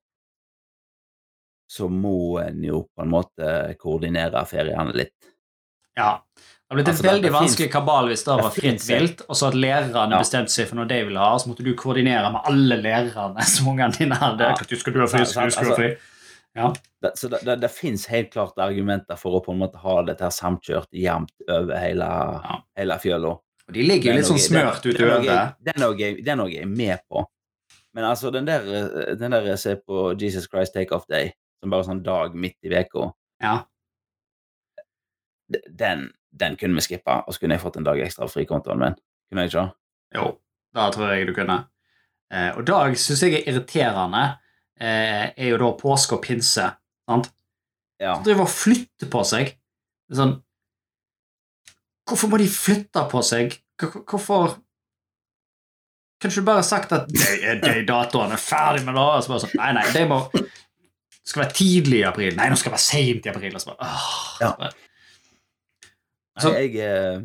så 1.70 1.88
må 1.90 2.38
en 2.42 2.62
jo 2.64 2.84
på 2.94 3.02
en 3.02 3.10
måte 3.12 3.50
koordinere 3.80 4.44
feriene 4.46 4.94
litt. 4.94 5.33
Ja. 5.96 6.20
Det 6.64 6.70
har 6.72 6.76
blitt 6.78 6.88
Altså, 6.88 7.04
en 7.04 7.10
veldig 7.12 7.30
vanskelig 7.34 7.70
kabal 7.72 8.08
hvis 8.08 8.24
det 8.24 8.34
det 8.36 8.42
var 8.44 8.50
fritt 8.54 8.86
vilt, 8.88 9.20
og 9.28 9.36
så 9.36 9.48
at 9.48 9.54
lærerne 9.54 10.16
Ja. 10.16 10.18
bestemte 10.18 10.50
seg 10.50 10.66
for 10.68 10.76
noe 10.80 10.88
de 10.90 11.02
ville 11.04 11.18
ha, 11.20 11.36
så 11.38 11.48
måtte 11.50 11.62
du 11.62 11.74
koordinere 11.76 12.32
med 12.32 12.40
alle 12.50 12.78
lærerne 12.82 13.44
som 13.54 13.68
ungene 13.68 13.92
dine 13.98 14.14
hadde. 14.18 14.48
Ja. 14.48 14.54
Du 14.68 14.76
skal 14.76 14.92
du 14.96 15.00
ha 15.00 15.06
fri? 15.06 15.24
Skal 15.28 15.46
du 15.46 15.54
skal 15.54 15.64
du 15.64 15.70
ha 15.70 15.76
fri? 15.76 15.94
Det, 17.02 17.10
så 17.18 17.28
det, 17.28 17.40
det, 17.44 17.56
det 17.60 17.70
fins 17.74 18.06
helt 18.06 18.30
klart 18.32 18.58
argumenter 18.62 19.16
for 19.18 19.36
å 19.36 19.42
på 19.44 19.52
en 19.52 19.58
måte 19.58 19.76
ha 19.82 20.02
dette 20.06 20.28
samkjørt 20.30 20.88
jevnt 20.94 21.32
over 21.50 21.76
hele, 21.82 22.06
Ja. 22.06 22.58
hele 22.78 22.98
fjøla. 23.02 23.32
Og 23.68 23.72
de 23.74 23.82
ligger 23.82 24.12
jo 24.12 24.16
litt 24.18 24.28
sånn 24.28 24.38
smørt 24.38 24.84
utover. 24.86 25.24
er 25.28 25.54
den 25.60 25.82
er 25.82 25.94
jeg- 25.98 26.24
er 26.28 26.48
jeg 26.48 26.68
med 26.68 27.00
på. 27.10 27.24
Men 27.94 28.04
altså, 28.04 28.30
den 28.32 28.44
der, 28.46 29.14
den 29.14 29.30
der 29.30 29.56
se 29.56 29.76
på 29.76 30.14
Jesus 30.20 30.46
Christ 30.48 30.74
Take 30.74 30.92
Off 30.94 31.06
Day, 31.08 31.32
som 31.60 31.70
bare 31.70 31.84
sånn 31.84 32.02
dag 32.02 32.34
midt 32.34 32.56
i 32.64 32.68
uka 32.68 33.12
Ja. 33.42 33.62
Den, 35.48 36.06
den 36.32 36.56
kunne 36.56 36.74
vi 36.74 36.80
skippa, 36.86 37.20
og 37.26 37.34
så 37.34 37.40
kunne 37.40 37.54
jeg 37.58 37.62
fått 37.62 37.76
en 37.80 37.84
dag 37.86 38.00
ekstra 38.00 38.24
av 38.26 38.32
frikontoen 38.32 38.80
min. 38.80 38.96
Kunne 39.30 39.44
jeg 39.44 39.52
ikke? 39.52 39.66
Jo, 40.16 40.30
da 40.74 40.88
tror 40.94 41.12
jeg 41.14 41.26
du 41.28 41.34
kunne. 41.36 41.58
Eh, 42.32 42.50
og 42.56 42.64
dag 42.66 42.96
syns 42.98 43.22
jeg 43.22 43.34
er 43.40 43.48
irriterende, 43.52 44.24
eh, 44.80 45.28
er 45.36 45.48
jo 45.52 45.58
da 45.60 45.72
påske 45.78 46.16
og 46.16 46.22
pinse. 46.24 46.70
sant? 47.08 47.30
Ja. 48.00 48.16
De 48.18 48.24
driver 48.30 48.46
og 48.48 48.50
flytter 48.50 49.10
på 49.12 49.20
seg. 49.28 49.54
Sånn 50.12 50.40
Hvorfor 52.08 52.28
må 52.28 52.36
de 52.40 52.48
flytte 52.52 53.04
på 53.08 53.22
seg? 53.24 53.54
Hvor- 53.80 54.04
Hvorfor 54.04 54.58
Kan 56.20 56.30
ikke 56.30 56.40
du 56.40 56.46
bare 56.46 56.62
sagt 56.62 56.92
at 56.92 57.08
de, 57.08 57.60
de 57.60 57.84
datoene 57.86 58.32
er 58.36 58.40
ferdig 58.40 58.84
med 58.84 58.94
det? 58.94 59.00
Og 59.02 59.22
så 59.24 59.28
bare 59.32 59.40
sånn, 59.44 59.54
nei, 59.60 59.72
nei, 59.76 59.84
det 59.92 60.04
må 60.08 60.18
det 60.32 60.44
skal 61.30 61.42
være 61.44 61.54
tidlig 61.56 61.98
i 62.00 62.06
april. 62.08 62.36
Nei, 62.36 62.46
nå 62.52 62.56
skal 62.56 62.70
det 62.72 62.76
være 62.78 62.84
seint 62.84 63.26
i 63.26 63.30
april. 63.32 63.54
Og 63.56 63.60
så 63.60 63.72
bare, 63.72 63.88
åh, 63.88 64.40
Ja. 64.40 64.70
Så 66.40 66.50
Nei, 66.52 66.62
jeg 66.66 66.76
eh, 66.82 67.20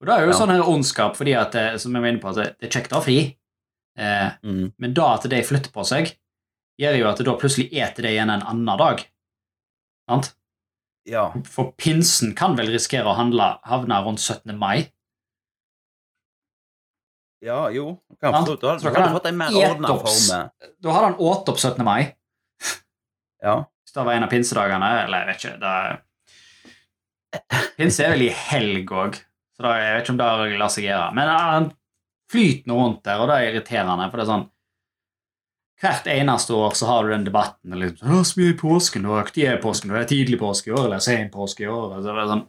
Og 0.00 0.06
det 0.08 0.14
er 0.14 0.24
jo 0.24 0.30
Ja. 0.32 0.38
sånn 0.38 0.48
her 0.54 0.62
ondskap, 0.64 1.16
fordi 1.16 1.34
at, 1.36 1.54
eh, 1.54 1.76
som 1.76 1.92
jeg 1.92 2.02
var 2.02 2.08
inne 2.08 2.20
på, 2.22 2.30
at 2.30 2.36
det 2.36 2.56
det 2.60 2.68
er 2.68 2.80
kjekt 2.80 2.92
å 2.92 3.00
ha 3.00 3.04
fri. 3.04 3.36
Eh, 3.98 4.30
mm, 4.42 4.72
Men 4.78 4.94
da 4.94 5.14
at 5.14 5.26
de 5.28 5.42
flytter 5.44 5.70
på 5.74 5.84
seg, 5.84 6.14
gjør 6.80 6.96
jo 6.98 7.08
at 7.10 7.18
det 7.18 7.26
da 7.26 7.34
plutselig 7.36 7.68
eter 7.72 8.02
det 8.02 8.12
igjen 8.14 8.30
en 8.32 8.40
annen 8.42 8.78
dag. 8.78 9.04
Sant? 10.08 10.34
Ja. 11.04 11.30
For 11.44 11.72
pinsen 11.76 12.34
kan 12.34 12.56
vel 12.56 12.68
risikere 12.72 13.04
å 13.10 13.16
handle, 13.16 13.58
havne 13.64 14.00
rundt 14.04 14.20
17. 14.20 14.56
mai. 14.58 14.90
Ja, 17.42 17.68
jo. 17.72 17.98
Kan 18.20 18.34
forstå, 18.34 18.60
du 18.60 18.66
hadde, 18.68 19.08
du 19.08 19.14
fått 19.16 19.26
en 19.30 19.36
mer 19.40 19.54
ordna 19.56 19.94
form. 19.96 20.50
Da 20.80 20.92
hadde 20.92 21.06
han 21.12 21.20
åt 21.24 21.48
opp 21.48 21.56
17. 21.58 21.84
mai, 21.84 22.14
Ja. 23.42 23.64
hvis 23.84 23.94
det 23.94 24.04
var 24.04 24.12
en 24.12 24.24
av 24.24 24.30
pinsedagene. 24.30 24.90
Eller 25.04 25.18
jeg 25.18 25.26
vet 25.26 25.44
ikke. 25.44 25.60
Det 25.60 26.00
Pinse 27.76 28.04
er 28.04 28.14
vel 28.14 28.26
i 28.26 28.32
helg 28.34 28.90
òg, 28.92 29.18
så 29.56 29.64
da, 29.64 29.74
jeg 29.78 29.92
vet 29.94 30.04
ikke 30.04 30.14
om 30.14 30.20
det 30.20 30.58
lar 30.60 30.72
seg 30.72 30.86
gjøre. 30.88 31.10
Men 31.16 31.30
han 31.32 31.68
flyter 32.30 32.70
nå 32.70 32.78
rundt 32.78 33.04
der, 33.06 33.20
og 33.20 33.30
det 33.30 33.36
er 33.36 33.50
irriterende. 33.50 34.08
for 34.10 34.20
det 34.20 34.26
er 34.26 34.32
sånn 34.34 34.48
Hvert 35.80 36.08
eneste 36.12 36.52
år 36.52 36.74
så 36.76 36.90
har 36.90 37.06
du 37.06 37.10
den 37.14 37.22
debatten. 37.24 37.72
Liksom, 37.80 38.10
«Å, 38.12 38.18
så 38.28 38.36
mye 38.36 38.52
i 38.52 38.56
påsken, 38.60 39.06
og 39.08 39.30
Når 39.30 39.38
er 39.46 39.62
påsken? 39.62 39.94
det 39.94 40.02
er 40.02 40.10
tidlig 40.10 40.38
påske 40.42 40.68
i 40.68 40.74
år, 40.76 40.82
eller 40.90 41.00
sen 41.00 41.30
påske 41.32 41.64
i 41.64 41.70
år? 41.72 41.94
Så 41.94 42.02
det 42.04 42.20
er 42.20 42.28
sånn, 42.34 42.42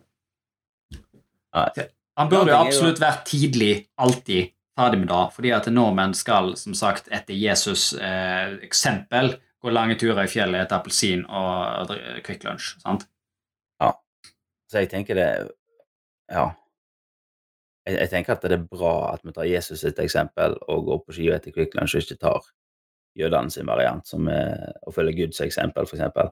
Han 2.20 2.32
burde 2.34 2.52
jo 2.52 2.58
absolutt 2.58 3.00
vært 3.00 3.24
tidlig, 3.30 3.88
alltid 3.96 4.52
ferdig 4.76 5.00
med 5.00 5.08
det, 5.14 5.22
fordi 5.38 5.54
at 5.56 5.70
nordmenn 5.72 6.14
skal, 6.18 6.58
som 6.60 6.76
sagt, 6.76 7.08
etter 7.08 7.38
Jesus' 7.38 7.94
eh, 7.96 8.58
eksempel, 8.68 9.38
gå 9.62 9.72
lange 9.72 9.96
turer 9.96 10.26
i 10.26 10.32
fjellet, 10.32 10.66
etter 10.66 10.82
appelsin 10.82 11.24
og 11.30 11.96
Kvikk 12.26 12.44
Lunsj. 12.48 12.76
sant? 12.84 13.08
Så 14.72 14.84
jeg 14.84 14.92
tenker 14.92 15.20
det 15.20 15.30
Ja. 16.32 16.52
Jeg, 17.88 17.98
jeg 17.98 18.10
tenker 18.12 18.38
at 18.38 18.44
det 18.46 18.56
er 18.56 18.68
bra 18.70 19.12
at 19.12 19.24
vi 19.26 19.34
tar 19.36 19.50
Jesus 19.50 19.82
sitt 19.82 20.00
eksempel 20.00 20.56
og 20.70 20.86
går 20.88 21.00
på 21.06 21.16
ski 21.18 21.30
og 21.32 21.40
etter 21.40 21.52
Quick 21.56 21.74
Lunch 21.76 21.96
og 21.98 22.06
ikke 22.06 22.20
tar 22.22 22.46
jødene 23.18 23.52
sin 23.52 23.68
variant, 23.68 24.06
som 24.08 24.30
er 24.32 24.72
å 24.88 24.94
følge 24.96 25.18
Guds 25.18 25.42
eksempel, 25.44 25.84
eksempel. 25.84 26.30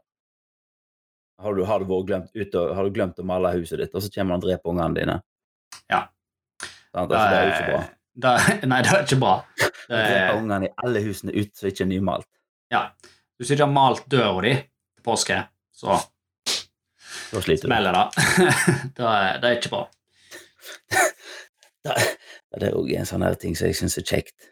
Har 1.39 1.55
du, 1.55 1.63
har 1.67 1.83
du, 1.83 1.91
glemt, 2.05 2.29
ut, 2.35 2.55
har 2.55 2.83
du 2.87 2.95
glemt 2.95 3.19
å 3.19 3.25
male 3.27 3.51
huset 3.57 3.81
ditt, 3.81 3.95
og 3.95 4.03
så 4.03 4.11
kommer 4.13 4.35
han 4.35 4.43
og 4.43 4.45
dreper 4.45 4.71
ungene 4.71 4.95
dine? 4.95 5.17
Ja. 5.91 6.05
Sant? 6.61 7.11
Altså, 7.11 7.25
det 7.25 7.39
er 7.39 7.43
jo 7.43 7.51
ikke 7.55 7.71
bra. 7.71 7.81
Da, 8.19 8.33
nei, 8.71 8.79
det 8.85 8.93
er 8.93 9.05
ikke 9.07 9.19
bra. 9.21 9.35
Er, 9.89 10.37
ungene 10.37 10.69
i 10.69 10.73
alle 10.83 11.03
husene 11.03 11.35
ut 11.35 11.51
som 11.57 11.71
ikke 11.71 11.85
er 11.87 11.91
nymalt. 11.91 12.29
ja. 12.71 12.89
Hvis 13.39 13.47
du 13.47 13.53
ikke 13.55 13.69
har 13.69 13.71
malt 13.71 14.01
døra 14.11 14.41
di 14.43 14.49
til 14.59 15.03
påske, 15.05 15.35
så 15.71 15.93
Da 17.29 17.41
sliter 17.45 17.67
du. 17.67 17.69
smeller 17.69 17.93
det. 17.93 18.05
da 18.99 19.09
er, 19.15 19.41
det 19.43 19.55
ikke 19.59 19.73
bra. 19.75 19.83
Da, 21.87 21.93
det 22.59 22.67
er 22.67 22.73
òg 22.75 22.89
en 22.91 23.05
sånn 23.07 23.23
her 23.23 23.37
ting 23.39 23.53
som 23.55 23.69
jeg 23.69 23.77
syns 23.79 23.93
er 24.01 24.03
kjekt. 24.03 24.49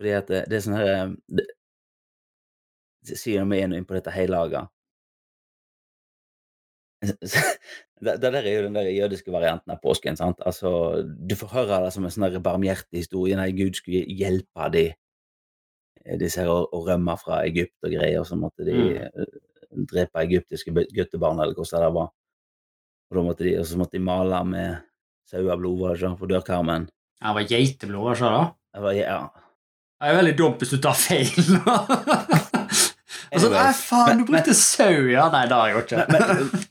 Fordi 0.00 0.14
at 0.16 0.30
det, 0.30 0.38
det 0.48 0.56
er 0.56 0.62
sånn 0.64 0.76
her 0.78 0.88
eh, 0.94 1.10
det, 1.36 1.44
Siden 3.02 3.50
vi 3.50 3.58
er 3.60 3.68
nå 3.68 3.76
inne 3.76 3.88
på 3.88 3.96
dette 3.98 4.14
heilaget 4.14 4.70
det, 7.12 8.14
det 8.22 8.30
der 8.30 8.38
er 8.40 8.52
jo 8.54 8.64
den 8.68 8.76
der 8.78 8.88
jødiske 8.94 9.34
varianten 9.34 9.74
av 9.74 9.80
påsken. 9.82 10.16
sant? 10.16 10.40
Altså, 10.46 11.02
Du 11.02 11.34
får 11.36 11.52
høre 11.56 11.80
det 11.84 11.92
som 11.92 12.06
en 12.06 12.14
sånn 12.14 12.40
barmhjertig 12.42 13.02
historie. 13.02 13.36
Nei, 13.36 13.50
Gud 13.58 13.76
skulle 13.76 14.04
hjelpe 14.06 14.68
de 14.74 14.84
disse 16.18 16.40
her 16.40 16.50
å, 16.50 16.62
å 16.72 16.82
rømme 16.86 17.14
fra 17.20 17.42
Egypt 17.46 17.76
og 17.84 17.92
greier, 17.94 18.22
og 18.22 18.26
så 18.30 18.38
måtte 18.38 18.64
de 18.66 18.78
Mm. 18.78 19.26
Drepe 19.72 20.22
egyptiske 20.22 20.72
guttebarn, 20.72 21.40
eller 21.40 21.56
hvordan 21.56 21.84
det 21.84 21.92
var. 21.96 22.10
Og, 23.10 23.18
da 23.18 23.24
måtte 23.26 23.46
de, 23.46 23.54
og 23.60 23.68
så 23.68 23.78
måtte 23.80 23.98
de 23.98 24.04
male 24.04 24.40
med 24.48 24.80
saueblod 25.28 25.78
var 25.80 25.94
det 25.94 26.02
ikke, 26.02 26.18
på 26.20 26.30
dørkarmen. 26.30 26.88
Det 27.22 27.36
var 27.36 27.48
geiteblod, 27.48 28.04
var 28.04 28.16
det 28.16 28.20
ikke 28.20 28.34
det? 28.34 28.50
Jeg 28.72 28.84
var, 28.86 28.98
ja. 28.98 29.20
Det 30.02 30.10
er 30.10 30.18
veldig 30.18 30.34
dumt 30.38 30.62
hvis 30.62 30.72
du 30.72 30.78
tar 30.82 30.96
feil. 30.98 31.28
altså, 33.30 33.44
så, 33.44 33.50
nei, 33.52 33.68
faen, 33.78 34.22
du 34.22 34.26
brukte 34.28 34.56
sau, 34.58 35.06
ja. 35.12 35.28
Nei, 35.34 35.44
det 35.50 35.58
har 35.58 35.70
jeg 35.70 35.76
gjort 35.76 35.94
ikke. 35.94 36.06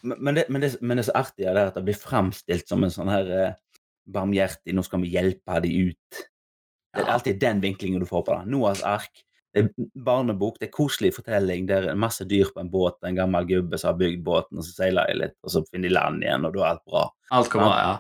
men, 0.03 0.17
men, 0.17 0.39
det, 0.39 0.45
men, 0.49 0.65
det, 0.65 0.71
men 0.81 0.99
det 0.99 1.05
er 1.05 1.09
så 1.11 1.17
artig 1.21 1.47
er 1.47 1.57
det 1.57 1.67
at 1.69 1.79
det 1.79 1.85
blir 1.87 1.99
framstilt 2.01 2.67
som 2.69 2.83
en 2.83 2.93
sånn 2.93 3.11
her 3.13 3.31
eh, 3.37 3.57
barmhjertig 4.11 4.75
'nå 4.75 4.83
skal 4.83 5.03
vi 5.05 5.13
hjelpe 5.13 5.61
de 5.63 5.71
ut'. 5.87 6.23
Det 6.91 7.05
er 7.05 7.13
alltid 7.13 7.39
den 7.39 7.61
vinklingen 7.63 8.01
du 8.03 8.09
får 8.09 8.25
på 8.27 8.35
det. 8.35 8.51
Noahs 8.51 8.83
ark. 8.83 9.23
Det 9.51 9.63
er 9.65 9.87
barnebok, 10.07 10.59
det 10.61 10.69
er 10.69 10.71
koselig 10.75 11.09
fortelling. 11.17 11.65
Det 11.67 11.79
er 11.81 11.97
masse 11.99 12.23
dyr 12.27 12.51
på 12.55 12.61
en 12.63 12.69
båt, 12.71 13.01
en 13.03 13.17
gammel 13.17 13.47
gubbe 13.49 13.79
som 13.81 13.91
har 13.91 13.97
bygd 13.99 14.21
båten, 14.23 14.61
og 14.61 14.63
så 14.63 14.77
seiler 14.77 15.09
de 15.11 15.17
litt, 15.25 15.35
og 15.43 15.51
så 15.51 15.63
finner 15.67 15.89
de 15.89 15.95
land 15.97 16.23
igjen, 16.23 16.45
og 16.47 16.55
da 16.55 16.61
er 16.63 16.69
alt 16.69 16.85
bra. 16.87 17.03
Alt 17.35 17.51
kommer, 17.51 17.73
ja. 17.75 17.91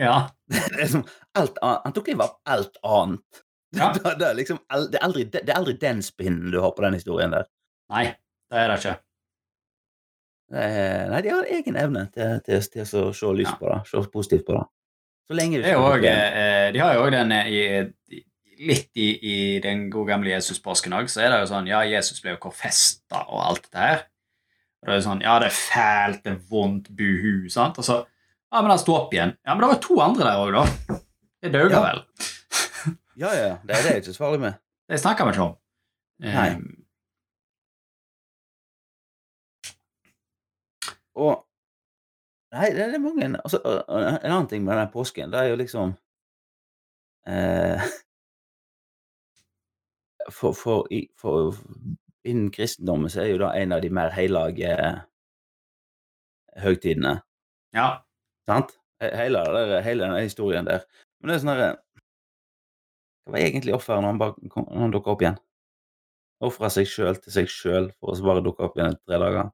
Ja. 0.00 0.30
Det 0.48 0.80
er 0.80 0.88
som 0.88 1.02
alt 1.36 1.58
annet. 1.60 1.82
Han 1.84 1.92
tok 1.92 2.06
livet 2.08 2.24
av 2.24 2.54
alt 2.54 2.78
annet. 2.80 3.42
Ja. 3.76 3.90
Det, 3.96 4.14
det, 4.16 4.28
er 4.30 4.36
liksom, 4.38 4.60
det, 4.92 4.96
er 4.96 5.04
aldri, 5.04 5.24
det 5.34 5.42
er 5.44 5.58
aldri 5.58 5.74
den 5.82 5.98
spinnen 6.04 6.48
du 6.54 6.62
har 6.64 6.72
på 6.72 6.84
den 6.86 6.96
historien 6.96 7.34
der. 7.34 7.44
Nei, 7.92 8.06
det 8.48 8.62
er 8.62 8.70
det 8.72 8.78
ikke. 8.80 8.94
Eh, 10.54 11.02
Nei, 11.10 11.20
de 11.26 11.32
har 11.34 11.48
egen 11.58 11.76
evne 11.76 12.06
til, 12.14 12.38
til, 12.46 12.62
til 12.72 12.86
å 12.86 13.10
se 13.16 13.32
lys 13.36 13.50
Ja. 13.50 13.56
på 13.60 13.68
det, 13.68 13.78
se 13.90 14.02
positivt 14.14 14.46
på 14.48 14.56
det. 14.56 14.64
Så 15.26 15.34
lenge 15.34 15.58
Det 15.58 15.66
er 15.72 15.74
ikke 15.74 15.90
også, 15.90 16.10
eh, 16.40 16.72
de 16.72 16.78
har 16.82 16.94
jo 16.94 17.04
òg 17.06 17.10
den 17.16 17.32
eh, 17.34 17.48
i, 17.50 18.20
litt 18.66 18.90
i, 18.96 19.06
i 19.20 19.36
den 19.60 19.88
gode 19.90 20.12
gamle 20.12 20.30
Jesus-påsken 20.30 20.94
òg, 20.96 21.08
så 21.12 21.24
er 21.24 21.32
det 21.34 21.40
jo 21.42 21.48
sånn 21.50 21.66
Ja, 21.68 21.80
Jesus 21.84 22.20
ble 22.22 22.36
jo 22.36 22.42
korfesta 22.46 23.24
og 23.26 23.40
alt 23.48 23.64
dette 23.66 23.82
her. 23.82 24.04
Og 24.82 24.88
det 24.92 24.96
er 25.00 25.04
sånn 25.08 25.24
Ja, 25.26 25.34
det 25.42 25.50
er 25.50 25.56
fælt, 25.58 26.22
det 26.24 26.32
er 26.36 26.38
vondt, 26.50 26.92
buhu, 26.96 27.48
sant? 27.52 27.78
Og 27.82 27.84
så 27.88 27.98
Ja, 28.52 28.60
men 28.62 28.70
han 28.70 28.78
sto 28.78 28.94
opp 28.94 29.12
igjen. 29.12 29.34
Ja, 29.44 29.54
men 29.56 29.64
det 29.66 29.72
var 29.74 29.82
to 29.82 29.98
andre 30.00 30.30
der 30.30 30.40
òg, 30.46 30.54
da. 30.54 31.00
Det 31.42 31.52
dauga 31.52 31.74
Ja. 31.74 31.84
vel. 31.90 32.04
Ja, 33.16 33.30
ja, 33.34 33.52
det 33.64 33.72
er 33.76 33.82
det 33.82 33.92
jeg 33.94 34.02
ikke 34.04 34.12
så 34.12 34.20
farlig 34.26 34.40
med. 34.42 34.58
Det 34.92 34.98
snakker 35.00 35.24
vi 35.24 35.32
ikke 35.32 35.44
om. 35.48 35.54
Nei. 36.20 36.32
Nei. 36.36 36.50
Og 41.16 41.32
Nei, 42.54 42.70
det 42.76 42.84
er 42.86 43.02
mange 43.02 43.26
altså, 43.42 43.58
En 43.90 44.30
annen 44.30 44.48
ting 44.50 44.64
med 44.64 44.78
den 44.78 44.92
påsken, 44.92 45.32
det 45.32 45.40
er 45.40 45.50
jo 45.50 45.56
liksom 45.58 45.94
eh, 47.26 47.82
for, 50.38 50.52
for, 50.52 50.86
for 51.18 51.54
Innen 52.26 52.50
kristendommen 52.50 53.10
så 53.10 53.22
er 53.22 53.32
jo 53.32 53.38
det 53.38 53.52
en 53.60 53.74
av 53.76 53.82
de 53.84 53.90
mer 53.94 54.10
hellige 54.10 54.72
høytidene. 56.58 57.20
Ja. 57.76 57.88
Sant? 58.50 58.72
Hele, 59.02 59.44
det 59.44 59.66
der, 59.70 59.82
hele 59.84 60.08
den 60.08 60.24
historien 60.24 60.66
der. 60.66 60.86
Men 61.20 61.30
det 61.30 61.36
er 61.36 61.42
sånn 61.42 61.52
herre 61.52 61.68
Hva 63.26 63.34
var 63.34 63.42
egentlig 63.42 63.74
offeret 63.76 64.02
når 64.04 64.16
når 64.16 64.80
han 64.80 64.94
dukka 64.94 65.12
opp 65.12 65.22
igjen? 65.22 65.38
Ofra 66.46 66.70
seg 66.72 66.88
sjøl 66.90 67.18
til 67.22 67.34
seg 67.34 67.50
sjøl 67.50 67.88
for 68.00 68.12
å 68.12 68.26
bare 68.26 68.44
dukke 68.44 68.66
opp 68.66 68.76
igjen 68.78 68.92
etter 68.94 69.12
tre 69.12 69.20
dager? 69.22 69.52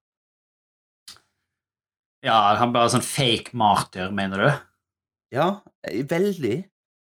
Ja, 2.22 2.36
han 2.58 2.72
bare 2.74 2.92
sånn 2.92 3.04
fake 3.04 3.56
martyr, 3.58 4.12
mener 4.14 4.42
du? 4.42 4.50
Ja, 5.34 5.48
eh, 5.86 6.02
veldig. 6.08 6.58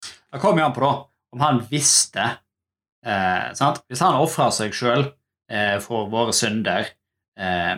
Det 0.05 0.41
kommer 0.43 0.63
jo 0.65 0.69
an 0.69 0.77
på 0.77 0.85
da, 0.85 0.93
om 1.35 1.43
han 1.45 1.61
visste 1.71 2.25
eh, 3.05 3.51
sant? 3.59 3.83
Hvis 3.89 4.03
han 4.05 4.19
ofra 4.21 4.51
seg 4.55 4.75
sjøl 4.77 5.07
eh, 5.51 5.77
for 5.83 6.09
våre 6.13 6.35
synder 6.37 6.89
eh, 7.39 7.75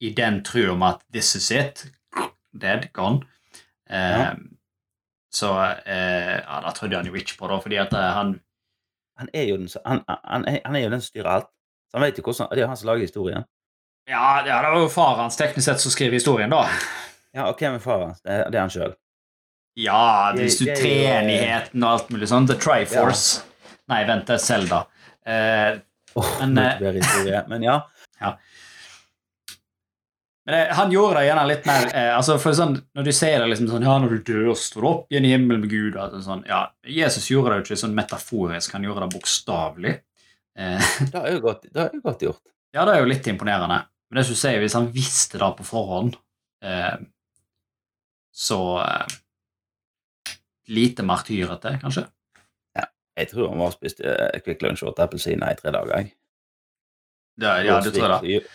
i 0.00 0.12
den 0.16 0.40
tru 0.46 0.70
om 0.72 0.82
at 0.86 1.02
'this 1.12 1.34
is 1.36 1.50
it', 1.50 1.84
dead, 2.52 2.90
gone 2.92 3.26
eh, 3.90 4.18
Ja. 4.18 4.34
Så 5.30 5.46
eh, 5.86 6.40
ja, 6.42 6.56
da 6.64 6.72
trodde 6.74 6.96
han 6.96 7.06
jo 7.06 7.14
ikke 7.14 7.36
på 7.38 7.46
det, 7.46 7.62
fordi 7.62 7.76
at 7.78 7.92
han 7.94 8.40
Han 9.20 9.28
er 9.34 9.42
jo 9.46 9.56
den, 9.60 9.68
han, 9.86 10.00
han, 10.08 10.44
han 10.64 10.76
er 10.76 10.80
jo 10.80 10.90
den 10.90 11.00
som 11.00 11.10
styrer 11.12 11.28
alt. 11.28 11.48
Så 11.90 11.98
han 11.98 12.06
vet 12.06 12.18
jo 12.18 12.22
hvordan, 12.24 12.48
Det 12.50 12.58
er 12.58 12.62
jo 12.62 12.68
han 12.72 12.76
som 12.76 12.86
lager 12.88 13.04
historien. 13.04 13.44
Ja, 14.10 14.40
ja, 14.46 14.56
det 14.64 14.70
var 14.74 14.80
jo 14.82 14.88
far 14.90 15.16
hans 15.20 15.36
teknisk 15.38 15.68
sett 15.68 15.80
som 15.82 15.92
skriver 15.94 16.18
historien, 16.18 16.50
da. 16.50 16.64
Ja, 17.36 17.44
Og 17.50 17.60
hvem 17.60 17.76
er 17.78 17.82
faren 17.84 18.08
hans? 18.10 18.20
Det, 18.24 18.32
er- 18.32 18.48
er 18.50 18.60
han 18.64 18.72
sjøl. 18.74 18.94
Ja, 19.78 20.32
hvis 20.34 20.58
du 20.58 20.64
er 20.68 20.74
treenigheten 20.80 21.84
og 21.86 21.92
alt 21.94 22.08
mulig 22.10 22.26
sånn. 22.28 22.48
The 22.50 22.56
Triforce. 22.58 23.44
Nei, 23.88 24.02
vent, 24.08 24.26
det 24.26 24.34
er 24.34 24.42
Zelda. 24.42 24.80
Eh, 25.26 25.78
Åh, 26.18 26.30
Men, 26.42 26.58
eh. 26.58 27.44
Men 27.48 27.62
ja. 27.68 27.76
men 30.46 30.54
eh, 30.54 30.72
han 30.74 30.90
gjorde 30.90 31.20
det 31.20 31.26
gjerne 31.28 31.44
litt 31.46 31.66
mer 31.68 31.86
eh, 31.94 32.10
altså 32.16 32.34
for 32.42 32.56
sånn, 32.56 32.74
Når 32.98 33.06
du 33.06 33.12
sier 33.14 33.38
det 33.38 33.46
liksom 33.52 33.68
sånn 33.70 33.84
Ja, 33.86 33.94
når 34.02 34.16
du 34.16 34.32
dør, 34.32 34.48
står 34.58 34.82
du 34.82 34.88
opp 34.90 35.12
igjen 35.14 35.28
i 35.28 35.32
himmelen 35.36 35.62
med 35.62 35.70
Gud. 35.70 35.96
og 36.00 36.16
sånn, 36.24 36.42
ja, 36.50 36.64
Jesus 36.82 37.28
gjorde 37.30 37.52
det 37.54 37.60
jo 37.60 37.66
ikke 37.68 37.80
sånn 37.84 37.94
metaforisk, 37.94 38.72
han 38.74 38.86
gjorde 38.88 39.06
det 39.06 39.14
bokstavelig. 39.14 39.94
Eh, 40.58 40.90
Det 41.12 41.22
er 41.22 41.30
jo 41.36 41.40
godt, 41.46 41.68
er 41.76 41.94
godt 42.02 42.26
gjort. 42.26 42.42
ja, 42.74 42.84
det 42.88 42.96
er 42.96 43.04
jo 43.04 43.10
litt 43.12 43.30
imponerende. 43.30 43.84
Men 44.10 44.20
det 44.20 44.26
som 44.26 44.34
du 44.36 44.40
sier, 44.40 44.60
hvis 44.62 44.74
han 44.74 44.88
visste 44.94 45.38
det 45.38 45.50
på 45.58 45.66
forhånd, 45.66 46.16
eh, 46.64 46.96
så 48.34 48.60
eh, 48.84 49.18
Lite 50.70 51.02
martyrete, 51.02 51.72
kanskje? 51.82 52.04
Ja, 52.78 52.84
Jeg 53.18 53.30
tror 53.32 53.48
han 53.50 53.58
var 53.58 53.72
spist 53.74 53.98
eh, 54.06 54.36
Kvikk 54.44 54.60
Lunsj 54.62 54.84
og 54.86 55.00
appelsiner 55.02 55.50
i 55.50 55.58
tre 55.58 55.72
dager. 55.74 55.96
jeg. 55.96 56.12
Det, 57.40 57.54
ja, 57.66 57.80
det 57.82 57.90
tror 57.96 58.04
jeg 58.22 58.42
da. 58.44 58.52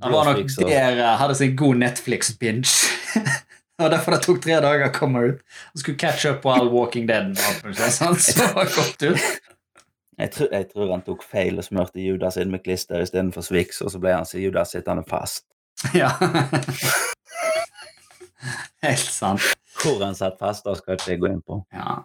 Han 0.00 0.14
var 0.14 0.30
nok 0.30 0.54
der 0.62 1.02
eh, 1.02 1.16
hadde 1.20 1.36
sin 1.36 1.56
god 1.56 1.82
Netflix-binge. 1.82 2.72
Det 3.80 3.86
var 3.86 3.92
derfor 3.94 4.12
det 4.12 4.24
tok 4.26 4.40
tre 4.44 4.56
dager 4.60 4.82
å 4.90 4.92
komme 4.92 5.20
ut. 5.24 5.38
Han 5.72 5.80
skulle 5.80 5.96
catch 5.96 6.26
up 6.28 6.42
på 6.42 6.50
all 6.52 6.66
Walking 6.68 7.06
Dead. 7.08 7.30
så 7.40 8.10
han 8.10 8.18
så 8.20 8.48
godt 8.52 9.04
ut. 9.06 9.22
Jeg 10.20 10.30
tror, 10.34 10.48
jeg 10.52 10.66
tror 10.68 10.90
han 10.92 11.02
tok 11.06 11.22
feil 11.24 11.58
og 11.58 11.64
smurte 11.64 12.02
Judas 12.02 12.36
inn 12.36 12.50
med 12.52 12.60
klister 12.64 13.00
istedenfor 13.00 13.44
Swix, 13.46 13.80
og 13.80 13.92
så 13.94 14.00
ble 14.02 14.12
han 14.12 14.26
så 14.28 14.40
Judas 14.42 14.74
sittende 14.76 15.04
fast. 15.08 15.46
Ja. 15.96 16.10
Helt 18.84 19.00
sant. 19.12 19.44
Hvor 19.80 20.04
han 20.04 20.14
satt 20.16 20.36
fast, 20.40 20.64
da 20.64 20.74
skal 20.76 20.96
ikke 20.98 21.10
jeg 21.12 21.20
gå 21.22 21.30
inn 21.30 21.40
på. 21.44 21.56
Ja. 21.72 22.02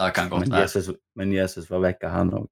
Det 0.00 0.08
kan 0.14 0.30
godt 0.30 0.48
Men 0.48 0.56
være. 0.56 0.66
Jesus, 0.66 0.90
men 1.14 1.32
Jesus 1.34 1.70
var 1.70 1.84
vekk 1.84 2.06
av 2.08 2.14
han 2.16 2.32
òg. 2.40 2.48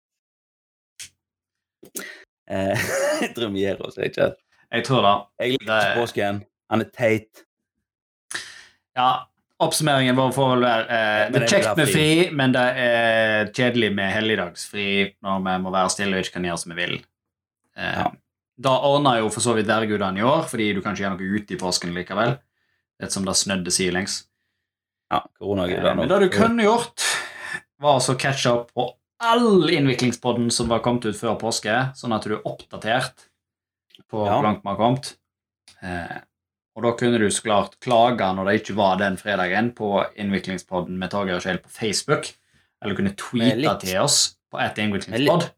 Eh, 2.51 2.87
jeg 3.23 3.33
tror 3.35 3.51
vi 3.55 3.65
gir 3.65 3.83
oss, 3.83 3.99
ikke 3.99 4.31
Jeg 4.71 4.85
tror 4.87 5.03
det. 5.07 5.17
Jeg 5.43 5.59
liker 5.59 5.95
påsken. 5.99 6.43
Han 6.71 6.85
er 6.85 6.91
teit. 6.95 7.45
Ja, 8.99 9.11
Oppsummeringen 9.61 10.15
vår 10.17 10.31
får 10.37 10.51
vel 10.53 10.61
være 10.63 10.85
eh, 10.87 11.31
Det 11.35 11.43
er 11.43 11.49
kjekt 11.51 11.77
med 11.81 11.89
fri. 11.91 12.09
men 12.31 12.53
det 12.55 12.63
er 12.79 13.49
kjedelig 13.57 13.89
med 13.97 14.13
helligdagsfri 14.15 15.15
når 15.27 15.41
vi 15.49 15.55
må 15.65 15.73
være 15.75 15.91
stille 15.91 16.15
og 16.15 16.23
ikke 16.23 16.37
kan 16.39 16.47
gjøre 16.47 16.59
som 16.63 16.75
vi 16.75 16.79
vil. 16.87 16.97
Eh, 17.77 17.99
Ja. 17.99 18.11
Da 18.61 18.71
ordner 18.83 19.21
jo 19.21 19.29
for 19.31 19.39
så 19.41 19.53
vidt 19.55 19.69
værgudene 19.71 20.19
i 20.19 20.23
år, 20.27 20.43
fordi 20.51 20.73
du 20.75 20.81
kan 20.83 20.95
ikke 20.95 21.05
gjøre 21.05 21.15
noe 21.15 21.37
ute 21.39 21.55
i 21.55 21.59
påsken 21.61 21.93
likevel. 21.95 22.33
Det 22.99 23.07
er 23.07 23.13
som 23.15 23.25
det 23.25 23.37
snødde 23.39 23.71
sidelengs. 23.71 24.25
Ja, 25.11 25.19
Eh, 25.23 25.29
koronagudene 25.39 25.95
Men 25.97 26.09
det 26.09 26.19
du 26.25 26.29
kunne 26.35 26.63
gjort, 26.67 27.05
var 27.81 28.01
å 28.03 28.17
catche 28.19 28.51
opp 28.51 28.73
på 28.75 28.89
all 29.21 29.71
innviklingspodden 29.71 30.51
som 30.51 30.69
var 30.69 30.81
kommet 30.81 31.07
ut 31.07 31.17
før 31.17 31.39
påske, 31.39 31.95
sånn 31.95 32.13
at 32.15 32.23
du 32.27 32.35
er 32.35 32.43
oppdatert 32.47 33.27
på 34.11 34.27
Ja. 34.27 34.35
hvor 34.35 34.43
langt 34.43 34.63
vi 34.65 34.69
har 34.71 34.77
kommet. 34.77 35.15
Eh, 35.83 36.19
og 36.79 36.85
da 36.87 36.93
kunne 36.95 37.19
du 37.19 37.27
så 37.35 37.43
klart 37.43 37.73
klage 37.83 38.27
når 38.37 38.47
det 38.47 38.53
ikke 38.61 38.77
var 38.79 39.01
den 39.01 39.17
fredagen, 39.19 39.73
på 39.75 39.97
innviklingspodden 40.15 40.95
med 41.01 41.11
Torgeir 41.11 41.41
og 41.41 41.43
Kjell 41.43 41.59
på 41.65 41.73
Facebook, 41.75 42.29
eller 42.79 42.95
kunne 42.95 43.17
tweete 43.19 43.57
litt- 43.59 43.81
til 43.83 43.99
oss 43.99 44.19
på 44.53 44.61
et 44.63 44.79
innviklingspod. 44.79 45.49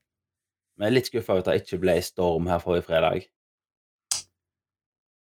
Vi 0.80 0.88
er 0.88 0.94
litt 0.96 1.10
skuffa 1.10 1.34
over 1.34 1.44
at 1.44 1.50
det 1.50 1.58
ikke 1.60 1.80
ble 1.82 1.98
storm 2.00 2.48
her 2.48 2.62
forrige 2.62 2.86
fredag. 2.88 3.26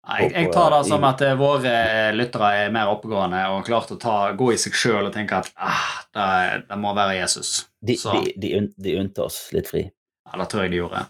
Nei, 0.06 0.18
Jeg, 0.22 0.32
jeg 0.34 0.50
tar 0.54 0.70
det 0.70 0.80
som 0.86 1.04
at 1.06 1.22
eh, 1.26 1.34
våre 1.38 1.70
eh, 1.70 2.12
lyttere 2.14 2.50
er 2.64 2.74
mer 2.74 2.90
oppegående 2.92 3.40
og 3.54 3.64
klart 3.66 3.90
å 3.90 3.98
ta, 3.98 4.16
gå 4.38 4.52
i 4.54 4.58
seg 4.58 4.74
sjøl 4.78 5.08
og 5.08 5.14
tenke 5.14 5.38
at 5.38 5.50
ah, 5.58 5.86
det, 6.14 6.26
det 6.68 6.78
må 6.78 6.92
være 6.94 7.16
Jesus. 7.20 7.64
De, 7.82 7.96
Så. 7.98 8.14
de, 8.14 8.34
de, 8.42 8.52
de 8.78 8.94
unnte 9.00 9.24
oss 9.26 9.40
litt 9.54 9.70
fri. 9.70 9.82
Ja, 10.26 10.38
det 10.42 10.46
tror 10.50 10.62
jeg 10.66 10.74
de 10.74 10.82
gjorde. 10.82 11.06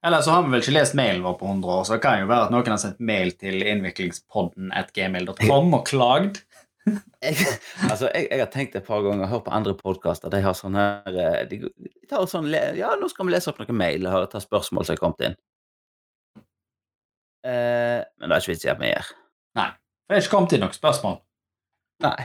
Ja. 0.00 0.06
Ja. 0.08 0.08
Eller 0.08 0.22
så 0.24 0.30
har 0.32 0.42
vi 0.42 0.54
vel 0.54 0.62
ikke 0.62 0.72
lest 0.72 0.94
mailen 0.96 1.24
vår 1.26 1.34
på 1.36 1.46
100 1.46 1.72
år, 1.74 1.82
så 1.84 1.92
det 1.96 2.02
kan 2.04 2.22
jo 2.22 2.28
være 2.30 2.46
at 2.46 2.52
noen 2.54 2.72
har 2.72 2.80
sendt 2.80 3.02
mail 3.04 3.34
til 3.36 3.60
innviklingspodden 3.60 4.72
at 4.72 4.94
gmail.com 4.96 5.74
og 5.76 5.84
klagd. 5.88 6.40
Jeg, 7.20 7.36
altså, 7.90 8.08
jeg, 8.08 8.30
jeg 8.30 8.40
har 8.40 8.48
tenkt 8.54 8.78
et 8.80 8.86
par 8.86 9.04
ganger, 9.04 9.28
hørt 9.28 9.44
på 9.44 9.52
andre 9.52 9.74
podkaster, 9.76 10.32
de 10.32 10.40
har 10.40 10.56
sånn 10.56 10.78
her 10.80 11.20
eh, 11.20 11.42
de, 11.50 11.58
de 11.68 11.92
tar 12.08 12.24
sånn, 12.30 12.48
Ja, 12.78 12.94
nå 12.96 13.10
skal 13.12 13.28
vi 13.28 13.34
lese 13.36 13.52
opp 13.52 13.60
noen 13.60 13.76
mail 13.76 14.08
og 14.08 14.30
ta 14.32 14.40
spørsmål 14.40 14.88
som 14.88 14.96
er 14.96 15.02
kommet 15.02 15.26
inn. 15.28 15.38
Eh, 17.44 18.00
men 18.00 18.24
det 18.28 18.34
er 18.34 18.40
ikke 18.40 18.54
vits 18.54 18.66
i 18.66 18.72
at 18.72 18.80
vi 18.80 18.94
gjør. 18.94 19.14
Nei. 19.60 19.70
For 19.76 20.14
Det 20.14 20.16
er 20.16 20.24
ikke 20.24 20.36
kommet 20.38 20.56
inn 20.56 20.64
noen 20.64 20.76
spørsmål. 20.80 21.16
Nei. 22.08 22.20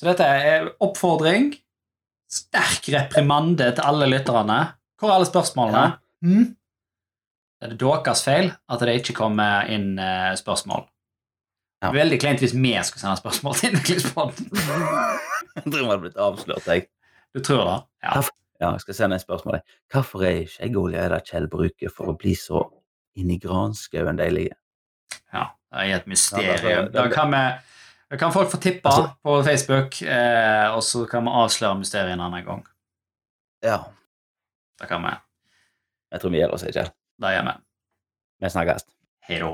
Så 0.00 0.08
dette 0.08 0.24
er 0.24 0.70
oppfordring, 0.80 1.50
sterk 2.32 2.88
reprimande 2.96 3.74
til 3.76 3.84
alle 3.84 4.08
lytterne. 4.08 4.62
Hvor 4.96 5.12
er 5.12 5.20
alle 5.20 5.28
spørsmålene? 5.28 5.90
Hm? 5.90 6.06
Er 6.22 7.68
det 7.72 7.78
deres 7.80 8.22
feil 8.24 8.50
at 8.68 8.80
det 8.80 8.94
ikke 9.00 9.14
kommer 9.16 9.68
inn 9.72 9.98
eh, 9.98 10.32
spørsmål? 10.38 10.86
Ja. 11.82 11.90
Veldig 11.96 12.18
kleint 12.20 12.40
hvis 12.44 12.52
vi 12.54 12.74
skulle 12.84 13.00
sende 13.00 13.16
spørsmål 13.20 13.54
til 13.56 13.70
Innviklingspodden. 13.70 14.50
Jeg 15.56 15.64
tror 15.64 15.78
vi 15.80 15.86
hadde 15.88 16.02
blitt 16.04 16.18
avslørt, 16.20 16.66
jeg. 16.68 16.84
Du 17.34 17.40
tror 17.42 17.64
det? 17.66 17.78
Ja. 18.04 18.20
Ja, 18.60 18.68
jeg 18.74 18.80
skal 18.84 18.94
sende 18.94 19.16
et 19.16 19.22
spørsmål. 19.24 19.62
Hvorfor 19.90 20.22
er 20.28 20.42
skjeggolje 20.52 21.06
det 21.10 21.22
Kjell 21.30 21.46
bruker 21.50 21.90
for 21.94 22.10
å 22.12 22.14
bli 22.20 22.34
så 22.36 22.60
inni 23.18 23.38
granskauen 23.40 24.18
deilige? 24.20 24.52
Ja, 25.32 25.46
det 25.72 25.80
er 25.80 25.94
et 25.96 26.04
Ja, 26.04 26.10
mysterium. 26.12 26.60
det- 26.84 26.92
det- 26.92 26.92
Da 26.92 27.06
kan, 27.08 27.30
vi, 27.32 27.40
da 28.10 28.16
kan 28.20 28.32
folk 28.32 28.50
få 28.52 28.60
tippe 28.60 28.88
Altså- 28.88 29.14
på 29.24 29.42
Facebook, 29.44 30.02
eh, 30.02 30.68
og 30.74 30.82
så 30.84 31.06
kan 31.08 31.24
vi 31.24 31.30
avsløre 31.30 31.78
mysteriet 31.80 32.12
en 32.12 32.20
annen 32.20 32.44
gang. 32.44 32.66
Ja. 33.64 33.78
Det 34.78 34.88
kan 34.88 35.02
vi. 35.02 35.16
Jeg 36.10 36.20
tror 36.20 36.32
vi 36.34 36.40
gir 36.42 36.54
oss, 36.54 36.64
ikke? 36.66 36.84
Det 37.22 37.32
gjør 37.34 37.44
vi. 37.48 37.54
Vi 38.40 38.50
snakkes. 38.50 38.86
Hei 39.28 39.38
da. 39.42 39.50